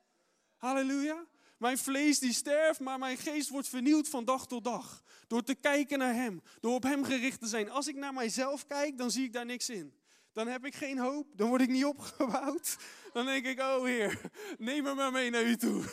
[0.57, 1.27] Halleluja.
[1.59, 5.03] Mijn vlees die sterft, maar mijn geest wordt vernieuwd van dag tot dag.
[5.27, 7.71] Door te kijken naar hem, door op hem gericht te zijn.
[7.71, 9.95] Als ik naar mijzelf kijk, dan zie ik daar niks in.
[10.33, 12.77] Dan heb ik geen hoop, dan word ik niet opgebouwd.
[13.13, 14.21] Dan denk ik, oh Heer,
[14.59, 15.85] neem me maar mee naar u toe.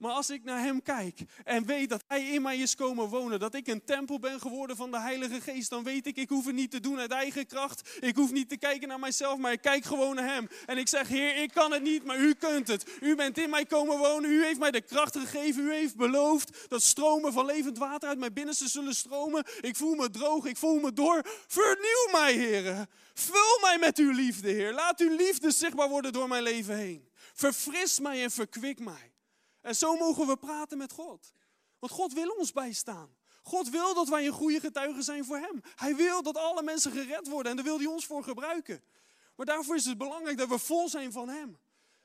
[0.00, 3.40] Maar als ik naar Hem kijk en weet dat Hij in mij is komen wonen,
[3.40, 6.46] dat ik een tempel ben geworden van de Heilige Geest, dan weet ik, ik hoef
[6.46, 7.98] het niet te doen uit eigen kracht.
[8.00, 10.48] Ik hoef niet te kijken naar mijzelf, maar ik kijk gewoon naar Hem.
[10.66, 12.86] En ik zeg, Heer, ik kan het niet, maar U kunt het.
[13.00, 16.66] U bent in mij komen wonen, U heeft mij de kracht gegeven, U heeft beloofd
[16.68, 19.44] dat stromen van levend water uit mijn binnenste zullen stromen.
[19.60, 21.22] Ik voel me droog, ik voel me door.
[21.46, 22.86] Vernieuw mij, Heer.
[23.14, 24.72] Vul mij met uw liefde, Heer.
[24.72, 27.08] Laat uw liefde zichtbaar worden door mijn leven heen.
[27.34, 29.09] Verfris mij en verkwik mij.
[29.60, 31.32] En zo mogen we praten met God.
[31.78, 33.16] Want God wil ons bijstaan.
[33.42, 35.60] God wil dat wij een goede getuige zijn voor Hem.
[35.74, 38.84] Hij wil dat alle mensen gered worden en daar wil Hij ons voor gebruiken.
[39.36, 41.58] Maar daarvoor is het belangrijk dat we vol zijn van Hem.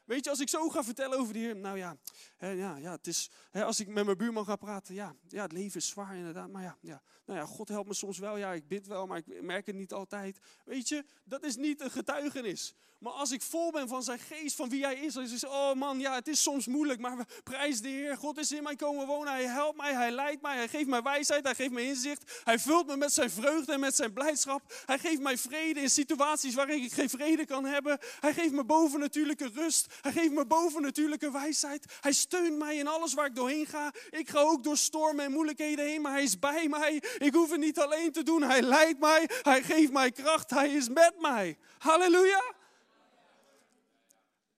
[0.06, 1.98] Weet je, als ik zo ga vertellen over de Heer, nou ja,
[2.40, 5.52] ja, ja het is, hè, als ik met mijn buurman ga praten, ja, ja, het
[5.52, 8.54] leven is zwaar inderdaad, maar ja, ja, nou ja, God helpt me soms wel, ja,
[8.54, 10.40] ik bid wel, maar ik merk het niet altijd.
[10.66, 12.76] Weet je, dat is niet een getuigenis.
[13.00, 15.74] Maar als ik vol ben van zijn geest, van wie hij is, dan is oh
[15.74, 18.18] man, ja, het is soms moeilijk, maar prijs de Heer.
[18.18, 21.02] God is in mij komen wonen, hij helpt mij, hij leidt mij, hij geeft mij
[21.02, 22.42] wijsheid, hij geeft me inzicht.
[22.44, 24.84] Hij vult me met zijn vreugde en met zijn blijdschap.
[24.86, 28.00] Hij geeft mij vrede in situaties waarin ik geen vrede kan hebben.
[28.20, 29.94] Hij geeft me bovennatuurlijke rust.
[30.02, 31.98] Hij geeft me bovennatuurlijke wijsheid.
[32.02, 33.94] Hij steunt mij in alles waar ik doorheen ga.
[34.10, 37.04] Ik ga ook door stormen en moeilijkheden heen, maar hij is bij mij.
[37.18, 38.42] Ik hoef het niet alleen te doen.
[38.42, 41.58] Hij leidt mij, hij geeft mij kracht, hij is met mij.
[41.78, 42.54] Halleluja.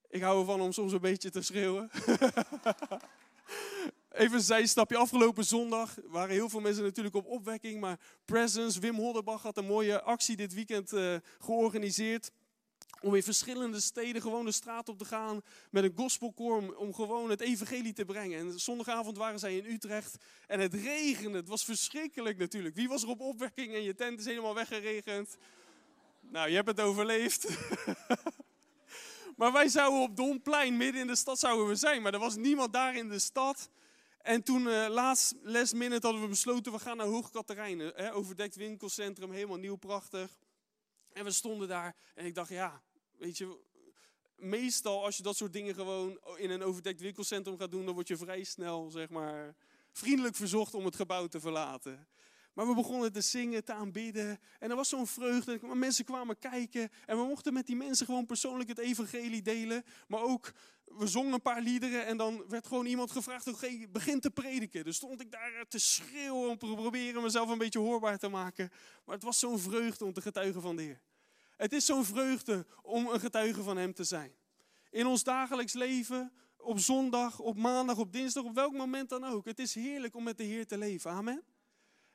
[0.10, 1.89] Ik hou ervan om soms een beetje te schreeuwen.
[4.17, 4.97] Even een zijstapje.
[4.97, 7.80] Afgelopen zondag waren heel veel mensen natuurlijk op opwekking.
[7.80, 12.32] Maar Presence, Wim Hodderbach had een mooie actie dit weekend uh, georganiseerd.
[13.02, 17.30] Om in verschillende steden gewoon de straat op te gaan met een gospelkoor om, gewoon
[17.30, 18.39] het evangelie te brengen.
[18.39, 21.38] En zondagavond waren zij in Utrecht en het regende.
[21.38, 22.76] Het was verschrikkelijk natuurlijk.
[22.76, 25.38] Wie was er op opwekking en je tent is helemaal weggeregend?
[26.21, 27.47] Nou, je hebt het overleefd.
[29.38, 32.02] Maar wij zouden op Domplein, midden in de stad zouden we zijn.
[32.02, 33.69] Maar er was niemand daar in de stad.
[34.21, 38.13] En toen, uh, laatst, last minute, hadden we besloten, we gaan naar Hoog Katerijnen.
[38.13, 40.38] overdekt winkelcentrum, helemaal nieuw, prachtig.
[41.17, 42.82] En we stonden daar en ik dacht, ja,
[43.17, 43.58] weet je,
[44.36, 48.08] meestal als je dat soort dingen gewoon in een overdekt winkelcentrum gaat doen, dan word
[48.08, 49.56] je vrij snel, zeg maar,
[49.91, 52.08] vriendelijk verzocht om het gebouw te verlaten.
[52.53, 54.39] Maar we begonnen te zingen, te aanbidden.
[54.60, 55.60] En er was zo'n vreugde.
[55.73, 56.89] Mensen kwamen kijken.
[57.06, 59.84] En we mochten met die mensen gewoon persoonlijk het evangelie delen.
[60.08, 60.51] Maar ook,
[60.88, 62.06] we zongen een paar liederen.
[62.06, 64.84] En dan werd gewoon iemand gevraagd, oké, begin te prediken.
[64.84, 68.71] Dus stond ik daar te schreeuwen om te proberen mezelf een beetje hoorbaar te maken.
[69.06, 71.02] Maar het was zo'n vreugde om te getuigen van de Heer.
[71.58, 74.36] Het is zo'n vreugde om een getuige van Hem te zijn.
[74.89, 79.45] In ons dagelijks leven, op zondag, op maandag, op dinsdag, op welk moment dan ook.
[79.45, 81.12] Het is heerlijk om met de Heer te leven.
[81.12, 81.43] Amen.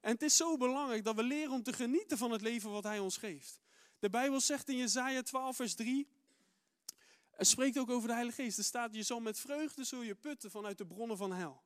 [0.00, 2.84] En het is zo belangrijk dat we leren om te genieten van het leven wat
[2.84, 3.60] Hij ons geeft.
[3.98, 6.08] De Bijbel zegt in Jezaja 12 vers 3,
[7.42, 8.58] het spreekt ook over de Heilige Geest.
[8.58, 11.62] Er staat, je zal met vreugde zul je putten vanuit de bronnen van hel.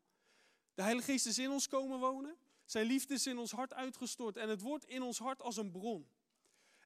[0.75, 2.37] De Heilige Geest is in ons komen wonen.
[2.65, 4.37] Zijn liefde is in ons hart uitgestort.
[4.37, 6.09] En het wordt in ons hart als een bron.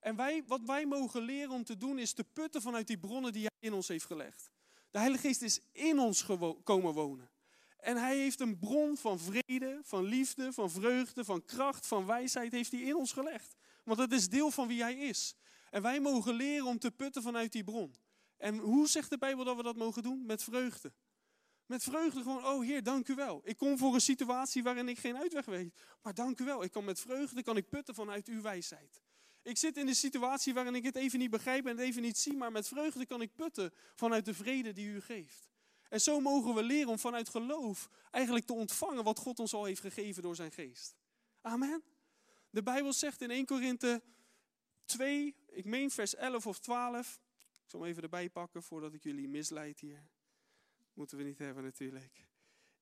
[0.00, 3.32] En wij, wat wij mogen leren om te doen, is te putten vanuit die bronnen
[3.32, 4.50] die hij in ons heeft gelegd.
[4.90, 6.26] De Heilige Geest is in ons
[6.64, 7.30] komen wonen.
[7.76, 12.52] En hij heeft een bron van vrede, van liefde, van vreugde, van kracht, van wijsheid,
[12.52, 13.54] heeft hij in ons gelegd.
[13.84, 15.34] Want dat is deel van wie hij is.
[15.70, 17.94] En wij mogen leren om te putten vanuit die bron.
[18.40, 20.26] En hoe zegt de Bijbel dat we dat mogen doen?
[20.26, 20.92] Met vreugde.
[21.66, 23.40] Met vreugde gewoon, oh Heer, dank u wel.
[23.44, 25.74] Ik kom voor een situatie waarin ik geen uitweg weet.
[26.02, 26.62] Maar dank u wel.
[26.62, 29.02] Ik kan met vreugde kan ik putten vanuit uw wijsheid.
[29.42, 32.18] Ik zit in een situatie waarin ik het even niet begrijp en het even niet
[32.18, 35.50] zie, maar met vreugde kan ik putten vanuit de vrede die u geeft.
[35.88, 39.64] En zo mogen we leren om vanuit geloof eigenlijk te ontvangen wat God ons al
[39.64, 40.96] heeft gegeven door zijn geest.
[41.40, 41.82] Amen.
[42.50, 44.02] De Bijbel zegt in 1 Korinthe
[44.84, 47.20] 2, ik meen vers 11 of 12.
[47.70, 50.08] Ik zal hem even erbij pakken voordat ik jullie misleid hier.
[50.92, 52.28] Moeten we niet hebben natuurlijk.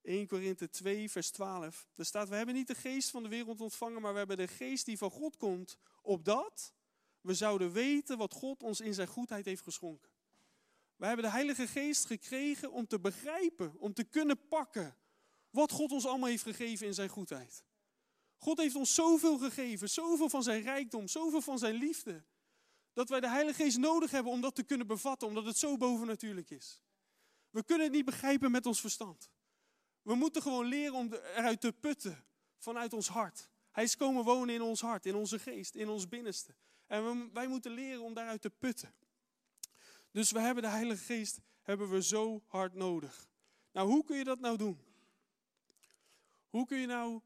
[0.03, 1.89] 1 Korinthe 2, vers 12.
[1.95, 4.49] Er staat, we hebben niet de geest van de wereld ontvangen, maar we hebben de
[4.49, 6.75] geest die van God komt, opdat
[7.21, 10.11] we zouden weten wat God ons in zijn goedheid heeft geschonken.
[10.97, 14.97] We hebben de Heilige Geest gekregen om te begrijpen, om te kunnen pakken
[15.51, 17.65] wat God ons allemaal heeft gegeven in zijn goedheid.
[18.37, 22.25] God heeft ons zoveel gegeven, zoveel van zijn rijkdom, zoveel van zijn liefde,
[22.99, 25.77] dat wij de Heilige Geest nodig hebben om dat te kunnen bevatten, omdat het zo
[25.77, 26.83] bovennatuurlijk is.
[27.51, 29.31] We kunnen het niet begrijpen met ons verstand.
[30.03, 32.25] We moeten gewoon leren om eruit te putten
[32.57, 33.51] vanuit ons hart.
[33.71, 36.55] Hij is komen wonen in ons hart, in onze geest, in ons binnenste.
[36.87, 38.95] En wij moeten leren om daaruit te putten.
[40.11, 43.29] Dus we hebben de Heilige Geest hebben we zo hard nodig.
[43.73, 44.81] Nou, hoe kun je dat nou doen?
[46.49, 47.21] Hoe kun je nou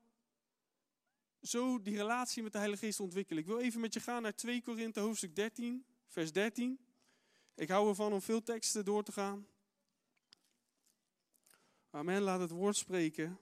[1.42, 3.42] zo die relatie met de Heilige Geest ontwikkelen?
[3.42, 6.78] Ik wil even met je gaan naar 2 Korinthe hoofdstuk 13, vers 13.
[7.54, 9.46] Ik hou ervan om veel teksten door te gaan.
[11.90, 13.38] Amen, laat het woord spreken.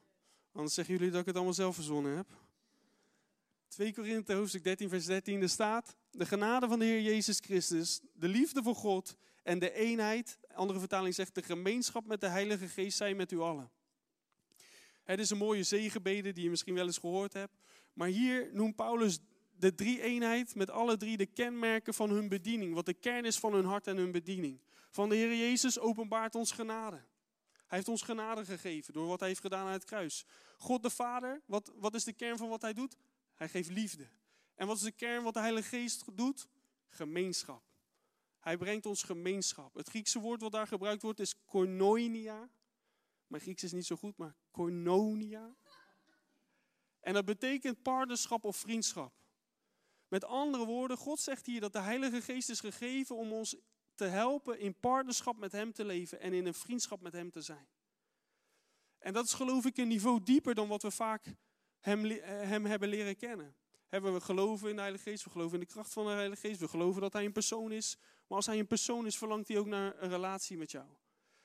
[0.52, 2.26] Anders zeggen jullie dat ik het allemaal zelf verzonnen heb.
[3.68, 5.98] 2 Korinthe hoofdstuk 13 vers 13, er staat...
[6.10, 10.78] De genade van de Heer Jezus Christus, de liefde voor God en de eenheid, andere
[10.78, 13.70] vertaling zegt de gemeenschap met de Heilige Geest zijn met u allen.
[15.04, 17.54] Het is een mooie zegenbede die je misschien wel eens gehoord hebt.
[18.00, 19.18] Maar hier noemt Paulus
[19.56, 22.74] de drie eenheid met alle drie de kenmerken van hun bediening.
[22.74, 24.60] Wat de kern is van hun hart en hun bediening.
[24.90, 26.96] Van de Heer Jezus openbaart ons genade.
[27.66, 30.24] Hij heeft ons genade gegeven door wat hij heeft gedaan aan het kruis.
[30.56, 32.96] God de Vader, wat, wat is de kern van wat hij doet?
[33.34, 34.08] Hij geeft liefde.
[34.54, 36.48] En wat is de kern wat de Heilige Geest doet?
[36.88, 37.62] Gemeenschap.
[38.38, 39.74] Hij brengt ons gemeenschap.
[39.74, 42.50] Het Griekse woord wat daar gebruikt wordt is koinonia.
[43.26, 45.54] Mijn Grieks is niet zo goed, maar koinonia.
[47.00, 49.12] En dat betekent partnerschap of vriendschap.
[50.08, 53.56] Met andere woorden, God zegt hier dat de Heilige Geest is gegeven om ons
[53.94, 57.42] te helpen in partnerschap met Hem te leven en in een vriendschap met Hem te
[57.42, 57.68] zijn.
[58.98, 61.34] En dat is geloof ik een niveau dieper dan wat we vaak
[61.80, 63.54] Hem, eh, hem hebben leren kennen.
[63.88, 66.60] we geloven in de Heilige Geest, we geloven in de kracht van de Heilige Geest,
[66.60, 67.96] we geloven dat Hij een persoon is.
[68.26, 70.86] Maar als Hij een persoon is, verlangt Hij ook naar een relatie met jou.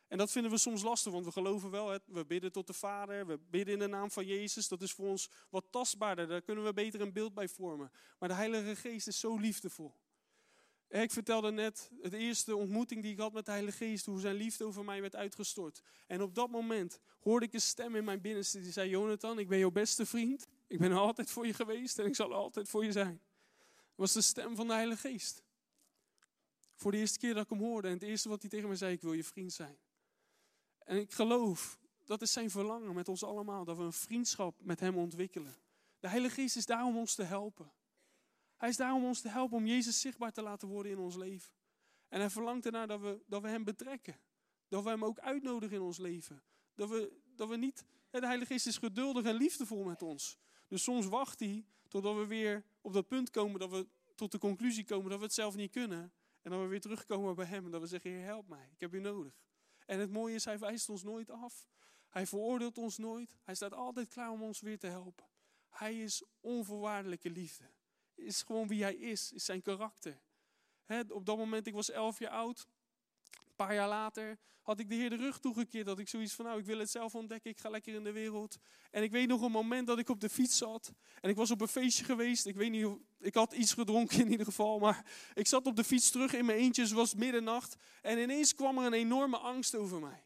[0.07, 3.25] En dat vinden we soms lastig, want we geloven wel, we bidden tot de Vader,
[3.25, 4.67] we bidden in de naam van Jezus.
[4.67, 7.91] Dat is voor ons wat tastbaarder, daar kunnen we beter een beeld bij vormen.
[8.19, 9.95] Maar de Heilige Geest is zo liefdevol.
[10.89, 14.35] Ik vertelde net de eerste ontmoeting die ik had met de Heilige Geest, hoe zijn
[14.35, 15.81] liefde over mij werd uitgestort.
[16.07, 19.47] En op dat moment hoorde ik een stem in mijn binnenste die zei: Jonathan, ik
[19.47, 20.47] ben jouw beste vriend.
[20.67, 23.21] Ik ben altijd voor je geweest en ik zal altijd voor je zijn.
[23.75, 25.43] Dat was de stem van de Heilige Geest.
[26.75, 28.75] Voor de eerste keer dat ik hem hoorde en het eerste wat hij tegen me
[28.75, 29.77] zei: Ik wil je vriend zijn.
[30.85, 34.79] En ik geloof, dat is zijn verlangen met ons allemaal, dat we een vriendschap met
[34.79, 35.55] hem ontwikkelen.
[35.99, 37.71] De Heilige Geest is daar om ons te helpen.
[38.57, 41.15] Hij is daar om ons te helpen om Jezus zichtbaar te laten worden in ons
[41.15, 41.53] leven.
[42.07, 44.19] En hij verlangt ernaar dat we, dat we hem betrekken.
[44.67, 46.43] Dat we hem ook uitnodigen in ons leven.
[46.75, 47.85] Dat we, dat we niet.
[48.09, 50.37] De Heilige Geest is geduldig en liefdevol met ons.
[50.67, 54.37] Dus soms wacht hij totdat we weer op dat punt komen dat we tot de
[54.37, 56.13] conclusie komen dat we het zelf niet kunnen.
[56.41, 58.79] En dat we weer terugkomen bij hem en dat we zeggen: Heer, help mij, ik
[58.79, 59.33] heb u nodig.
[59.85, 61.67] En het mooie is, hij wijst ons nooit af.
[62.09, 63.37] Hij veroordeelt ons nooit.
[63.43, 65.25] Hij staat altijd klaar om ons weer te helpen.
[65.69, 67.73] Hij is onvoorwaardelijke liefde
[68.15, 70.21] is gewoon wie hij is, is zijn karakter.
[71.09, 72.67] op dat moment, ik was elf jaar oud.
[73.55, 75.85] Een paar jaar later had ik de Heer de rug toegekeerd.
[75.85, 77.51] Dat ik zoiets van, nou, ik wil het zelf ontdekken.
[77.51, 78.57] Ik ga lekker in de wereld.
[78.91, 80.93] En ik weet nog een moment dat ik op de fiets zat.
[81.21, 82.45] En ik was op een feestje geweest.
[82.45, 82.87] Ik weet niet,
[83.19, 84.79] ik had iets gedronken in ieder geval.
[84.79, 86.81] Maar ik zat op de fiets terug in mijn eentje.
[86.81, 87.75] Het was middernacht.
[88.01, 90.23] En ineens kwam er een enorme angst over mij.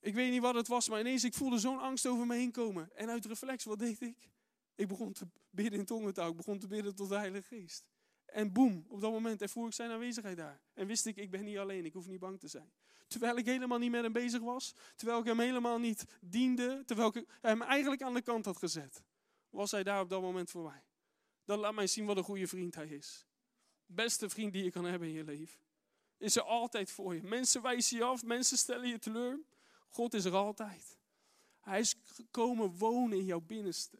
[0.00, 2.52] Ik weet niet wat het was, maar ineens ik voelde zo'n angst over me heen
[2.52, 2.90] komen.
[2.96, 4.30] En uit reflex, wat deed ik?
[4.74, 6.30] Ik begon te bidden in tongentaal.
[6.30, 7.93] Ik begon te bidden tot de Heilige Geest.
[8.34, 10.60] En boem, op dat moment ervoer ik zijn aanwezigheid daar.
[10.72, 12.72] En wist ik, ik ben niet alleen, ik hoef niet bang te zijn.
[13.06, 17.08] Terwijl ik helemaal niet met hem bezig was, terwijl ik hem helemaal niet diende, terwijl
[17.16, 19.02] ik hem eigenlijk aan de kant had gezet,
[19.50, 20.82] was hij daar op dat moment voor mij.
[21.44, 23.26] Dat laat mij zien wat een goede vriend hij is.
[23.86, 25.60] Beste vriend die je kan hebben in je leven.
[26.18, 27.22] Is er altijd voor je.
[27.22, 29.40] Mensen wijzen je af, mensen stellen je teleur.
[29.88, 30.98] God is er altijd.
[31.60, 33.98] Hij is gekomen wonen in jouw binnenste.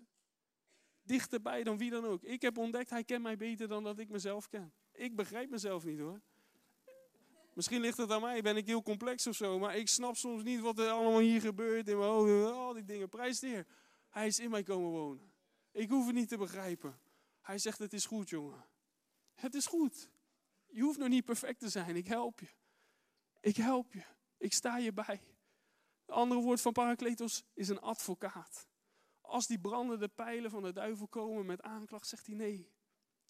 [1.04, 2.22] Dichterbij dan wie dan ook.
[2.22, 4.72] Ik heb ontdekt, hij kent mij beter dan dat ik mezelf ken.
[4.92, 6.20] Ik begrijp mezelf niet hoor.
[7.54, 9.58] Misschien ligt het aan mij, ben ik heel complex of zo.
[9.58, 12.52] Maar ik snap soms niet wat er allemaal hier gebeurt in mijn hoofd.
[12.52, 13.08] Al die dingen.
[13.08, 13.66] Prijs de.
[14.08, 15.32] Hij is in mij komen wonen.
[15.72, 16.98] Ik hoef het niet te begrijpen.
[17.40, 18.64] Hij zegt, het is goed jongen.
[19.34, 20.10] Het is goed.
[20.66, 21.96] Je hoeft nog niet perfect te zijn.
[21.96, 22.48] Ik help je.
[23.40, 24.02] Ik help je.
[24.38, 25.20] Ik sta je bij.
[26.00, 28.66] Het andere woord van Parakletos is een advocaat.
[29.24, 32.72] Als die brandende pijlen van de duivel komen met aanklacht, zegt hij nee,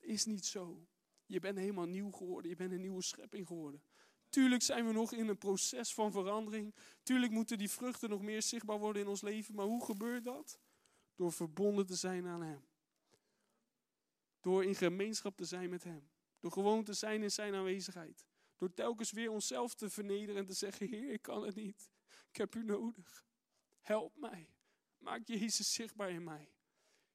[0.00, 0.86] is niet zo.
[1.26, 3.82] Je bent helemaal nieuw geworden, je bent een nieuwe schepping geworden.
[4.28, 6.74] Tuurlijk zijn we nog in een proces van verandering.
[7.02, 9.54] Tuurlijk moeten die vruchten nog meer zichtbaar worden in ons leven.
[9.54, 10.60] Maar hoe gebeurt dat?
[11.14, 12.64] Door verbonden te zijn aan Hem.
[14.40, 16.10] Door in gemeenschap te zijn met Hem.
[16.40, 18.26] Door gewoon te zijn in Zijn aanwezigheid.
[18.56, 21.90] Door telkens weer onszelf te vernederen en te zeggen: Heer, ik kan het niet.
[22.28, 23.24] Ik heb U nodig.
[23.80, 24.53] Help mij.
[25.04, 26.52] Maak Jezus zichtbaar in mij.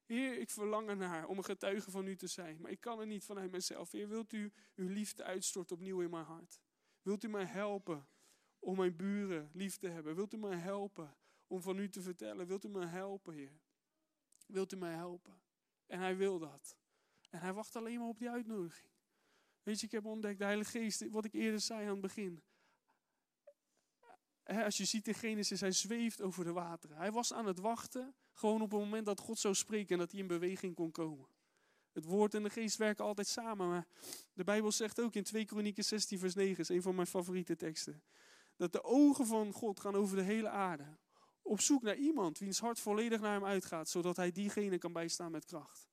[0.05, 2.61] Heer, ik verlang ernaar om een getuige van U te zijn.
[2.61, 3.91] Maar ik kan het niet vanuit mezelf.
[3.91, 6.59] Heer, wilt U uw liefde uitstorten opnieuw in mijn hart?
[7.01, 8.07] Wilt u mij helpen
[8.59, 10.15] om mijn buren lief te hebben?
[10.15, 12.47] Wilt u mij helpen om van u te vertellen?
[12.47, 13.61] Wilt u mij helpen, Heer?
[14.45, 15.41] Wilt u mij helpen?
[15.85, 16.77] En hij wil dat.
[17.29, 18.91] En hij wacht alleen maar op die uitnodiging.
[19.63, 22.43] Weet je, ik heb ontdekt, de Heilige Geest, wat ik eerder zei aan het begin.
[24.49, 26.97] Als je ziet in Genesis, hij zweeft over de wateren.
[26.97, 30.11] Hij was aan het wachten, gewoon op het moment dat God zou spreken en dat
[30.11, 31.27] hij in beweging kon komen.
[31.91, 33.67] Het woord en de geest werken altijd samen.
[33.67, 33.87] Maar
[34.33, 37.55] de Bijbel zegt ook in 2 Kronieken 16 vers 9, is een van mijn favoriete
[37.55, 38.03] teksten.
[38.55, 40.97] Dat de ogen van God gaan over de hele aarde.
[41.41, 43.89] Op zoek naar iemand wiens hart volledig naar hem uitgaat.
[43.89, 45.87] Zodat hij diegene kan bijstaan met kracht.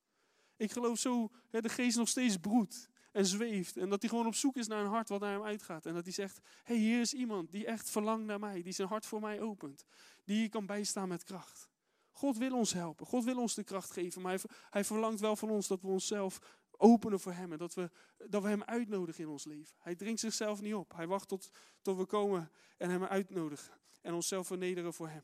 [0.55, 3.77] Ik geloof zo, hè, de geest nog steeds broedt en zweeft.
[3.77, 5.85] En dat hij gewoon op zoek is naar een hart wat naar hem uitgaat.
[5.85, 8.61] En dat hij zegt, hey, hier is iemand die echt verlangt naar mij.
[8.61, 9.85] Die zijn hart voor mij opent.
[10.23, 11.69] Die je kan bijstaan met kracht.
[12.11, 13.05] God wil ons helpen.
[13.05, 14.21] God wil ons de kracht geven.
[14.21, 16.39] Maar hij, hij verlangt wel van ons dat we onszelf
[16.71, 17.51] openen voor Hem.
[17.51, 17.89] En dat we,
[18.27, 19.75] dat we Hem uitnodigen in ons leven.
[19.79, 20.93] Hij dringt zichzelf niet op.
[20.95, 21.49] Hij wacht tot,
[21.81, 23.73] tot we komen en Hem uitnodigen.
[24.01, 25.23] En onszelf vernederen voor Hem.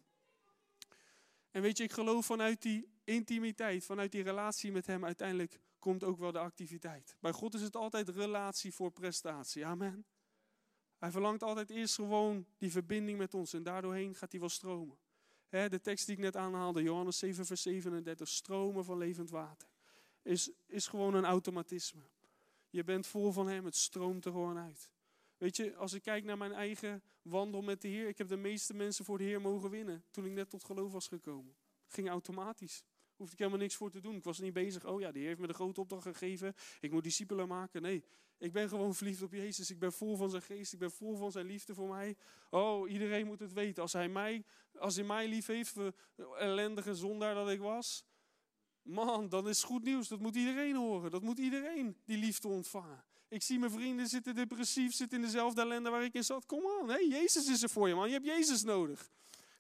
[1.52, 6.04] En weet je, ik geloof vanuit die intimiteit, vanuit die relatie met Hem, uiteindelijk komt
[6.04, 7.16] ook wel de activiteit.
[7.20, 9.66] Bij God is het altijd relatie voor prestatie.
[9.66, 10.06] Amen.
[10.98, 14.98] Hij verlangt altijd eerst gewoon die verbinding met ons en daardoorheen gaat hij wel stromen
[15.54, 19.68] de tekst die ik net aanhaalde, Johannes 7, vers 37, stromen van levend water,
[20.22, 22.02] is, is gewoon een automatisme.
[22.70, 24.92] Je bent vol van Hem, het stroomt er gewoon uit.
[25.38, 28.38] Weet je, als ik kijk naar mijn eigen wandel met de Heer, ik heb de
[28.38, 31.56] meeste mensen voor de Heer mogen winnen toen ik net tot geloof was gekomen.
[31.88, 32.84] Ging automatisch.
[33.24, 34.16] Hoefde ik helemaal niks voor te doen.
[34.16, 37.04] Ik was niet bezig, oh ja, die heeft me de grote opdracht gegeven, ik moet
[37.04, 37.82] discipelen maken.
[37.82, 38.04] Nee,
[38.38, 39.70] ik ben gewoon verliefd op Jezus.
[39.70, 40.74] Ik ben vol van zijn geest.
[40.74, 42.16] Ik ben vol van zijn liefde voor mij.
[42.50, 43.82] Oh, iedereen moet het weten.
[43.82, 44.46] Als hij mij,
[44.78, 45.76] als hij mij lief heeft,
[46.38, 48.06] ellendige zondaar dat ik was.
[48.82, 50.08] Man, dan is goed nieuws.
[50.08, 51.12] Dat moet iedereen horen.
[51.12, 53.04] Dat moet iedereen die liefde ontvangen.
[53.28, 56.46] Ik zie mijn vrienden zitten depressief, zitten in dezelfde ellende waar ik in zat.
[56.46, 58.08] Kom aan, hey, Jezus is er voor je man.
[58.08, 59.10] Je hebt Jezus nodig.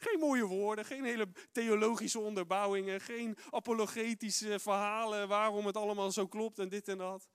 [0.04, 6.60] Geen mooie woorden, geen hele theologische onderbouwingen, geen apologetische verhalen waarom het allemaal zo klopt
[6.60, 7.30] en dit en dat.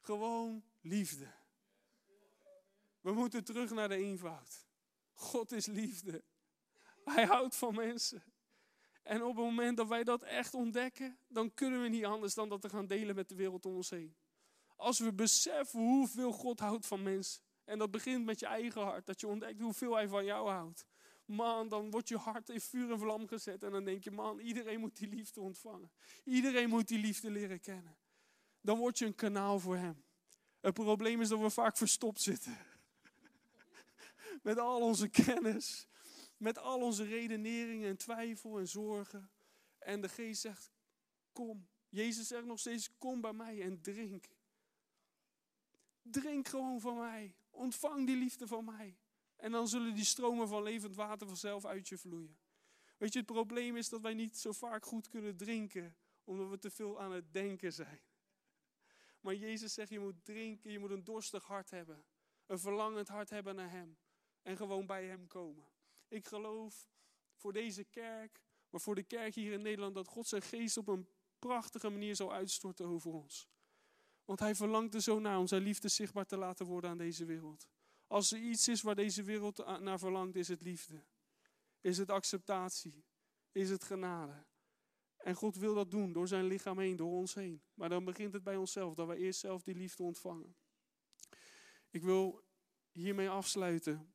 [0.00, 1.26] Gewoon liefde.
[3.00, 4.66] We moeten terug naar de eenvoud.
[5.12, 6.24] God is liefde.
[7.04, 8.22] Hij houdt van mensen.
[9.02, 12.48] En op het moment dat wij dat echt ontdekken, dan kunnen we niet anders dan
[12.48, 14.16] dat te gaan delen met de wereld om ons heen.
[14.76, 17.42] Als we beseffen hoeveel God houdt van mensen.
[17.64, 20.86] En dat begint met je eigen hart, dat je ontdekt hoeveel Hij van jou houdt.
[21.32, 23.62] Man, dan wordt je hart in vuur en vlam gezet.
[23.62, 25.90] En dan denk je, man, iedereen moet die liefde ontvangen.
[26.24, 27.96] Iedereen moet die liefde leren kennen.
[28.60, 30.04] Dan word je een kanaal voor Hem.
[30.60, 32.56] Het probleem is dat we vaak verstopt zitten.
[34.42, 35.86] Met al onze kennis,
[36.36, 39.30] met al onze redeneringen en twijfel en zorgen.
[39.78, 40.70] En de geest zegt,
[41.32, 41.68] kom.
[41.88, 44.24] Jezus zegt nog steeds, kom bij mij en drink.
[46.02, 47.34] Drink gewoon van mij.
[47.50, 48.96] Ontvang die liefde van mij.
[49.42, 52.38] En dan zullen die stromen van levend water vanzelf uit je vloeien.
[52.98, 56.58] Weet je, het probleem is dat wij niet zo vaak goed kunnen drinken, omdat we
[56.58, 58.00] te veel aan het denken zijn.
[59.20, 62.04] Maar Jezus zegt, je moet drinken, je moet een dorstig hart hebben.
[62.46, 63.96] Een verlangend hart hebben naar Hem.
[64.42, 65.66] En gewoon bij Hem komen.
[66.08, 66.88] Ik geloof
[67.34, 70.88] voor deze kerk, maar voor de kerk hier in Nederland, dat God zijn geest op
[70.88, 73.48] een prachtige manier zal uitstorten over ons.
[74.24, 77.24] Want hij verlangt er zo naar om zijn liefde zichtbaar te laten worden aan deze
[77.24, 77.71] wereld.
[78.12, 81.04] Als er iets is waar deze wereld naar verlangt, is het liefde.
[81.80, 83.04] Is het acceptatie.
[83.52, 84.44] Is het genade.
[85.16, 87.62] En God wil dat doen door zijn lichaam heen, door ons heen.
[87.74, 90.56] Maar dan begint het bij onszelf, dat wij eerst zelf die liefde ontvangen.
[91.90, 92.44] Ik wil
[92.90, 94.14] hiermee afsluiten.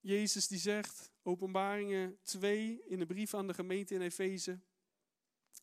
[0.00, 4.60] Jezus die zegt, openbaringen 2 in de brief aan de gemeente in Efeze.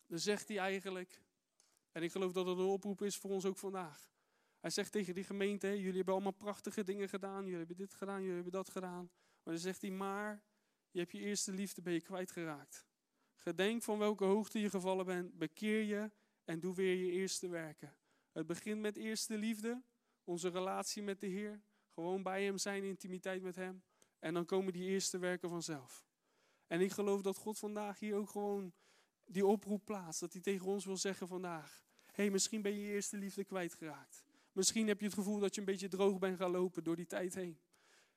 [0.07, 1.21] Dan zegt hij eigenlijk,
[1.91, 4.14] en ik geloof dat het een oproep is voor ons ook vandaag.
[4.65, 8.19] Hij zegt tegen die gemeente, jullie hebben allemaal prachtige dingen gedaan, jullie hebben dit gedaan,
[8.19, 9.09] jullie hebben dat gedaan.
[9.43, 10.43] Maar dan zegt hij, maar
[10.91, 12.85] je hebt je eerste liefde ben je kwijtgeraakt.
[13.35, 16.11] Gedenk van welke hoogte je gevallen bent, bekeer je
[16.43, 17.97] en doe weer je eerste werken.
[18.31, 19.83] Het begint met eerste liefde,
[20.23, 21.61] onze relatie met de Heer,
[21.93, 23.83] gewoon bij Hem zijn, intimiteit met Hem.
[24.19, 26.05] En dan komen die eerste werken vanzelf.
[26.67, 28.73] En ik geloof dat God vandaag hier ook gewoon
[29.25, 30.19] die oproep plaatst.
[30.19, 31.83] Dat hij tegen ons wil zeggen vandaag.
[32.05, 34.24] Hé, hey, misschien ben je je eerste liefde kwijtgeraakt.
[34.55, 37.05] Misschien heb je het gevoel dat je een beetje droog bent gaan lopen door die
[37.05, 37.59] tijd heen.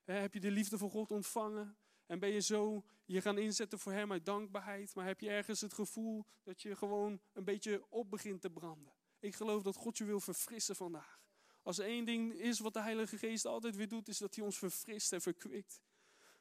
[0.05, 1.77] heb je de liefde van God ontvangen?
[2.07, 4.95] En ben je zo je gaan inzetten voor Hem uit dankbaarheid?
[4.95, 8.93] Maar heb je ergens het gevoel dat je gewoon een beetje op begint te branden?
[9.19, 11.21] Ik geloof dat God je wil verfrissen vandaag.
[11.63, 14.45] Als er één ding is wat de Heilige Geest altijd weer doet, is dat hij
[14.45, 15.81] ons verfrist en verkwikt.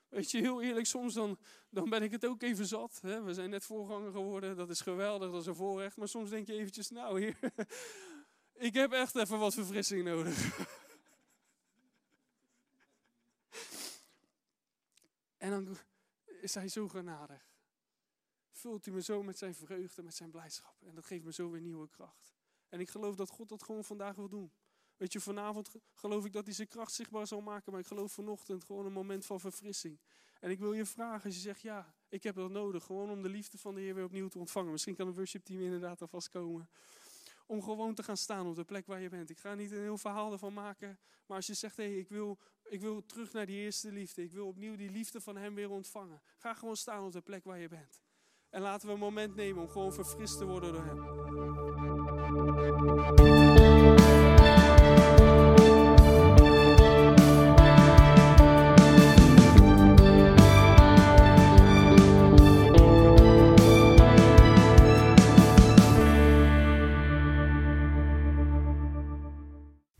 [0.10, 1.38] Weet je, heel eerlijk, soms dan,
[1.70, 3.00] dan ben ik het ook even zat.
[3.02, 3.24] Hè?
[3.24, 5.98] We zijn net voorganger geworden, dat is geweldig, dat is een voorrecht.
[5.98, 7.38] Maar soms denk je eventjes, nou heer,
[8.58, 10.60] ik heb echt even wat verfrissing nodig.
[15.38, 15.78] en dan
[16.42, 17.56] is hij zo genadig.
[18.52, 20.76] Vult hij me zo met zijn vreugde, met zijn blijdschap.
[20.86, 22.36] En dat geeft me zo weer nieuwe kracht.
[22.70, 24.52] En ik geloof dat God dat gewoon vandaag wil doen.
[24.98, 27.72] Weet je, vanavond geloof ik dat hij zijn kracht zichtbaar zal maken.
[27.72, 30.00] Maar ik geloof vanochtend gewoon een moment van verfrissing.
[30.40, 32.84] En ik wil je vragen, als je zegt, ja, ik heb dat nodig.
[32.84, 34.72] Gewoon om de liefde van de Heer weer opnieuw te ontvangen.
[34.72, 36.70] Misschien kan het worship team inderdaad alvast komen.
[37.48, 39.30] Om gewoon te gaan staan op de plek waar je bent.
[39.30, 41.00] Ik ga niet een heel verhaal ervan maken.
[41.26, 44.24] Maar als je zegt, hé, hey, ik, wil, ik wil terug naar die eerste liefde.
[44.24, 46.22] Ik wil opnieuw die liefde van hem weer ontvangen.
[46.38, 48.02] Ga gewoon staan op de plek waar je bent.
[48.50, 51.06] En laten we een moment nemen om gewoon verfrist te worden door hem.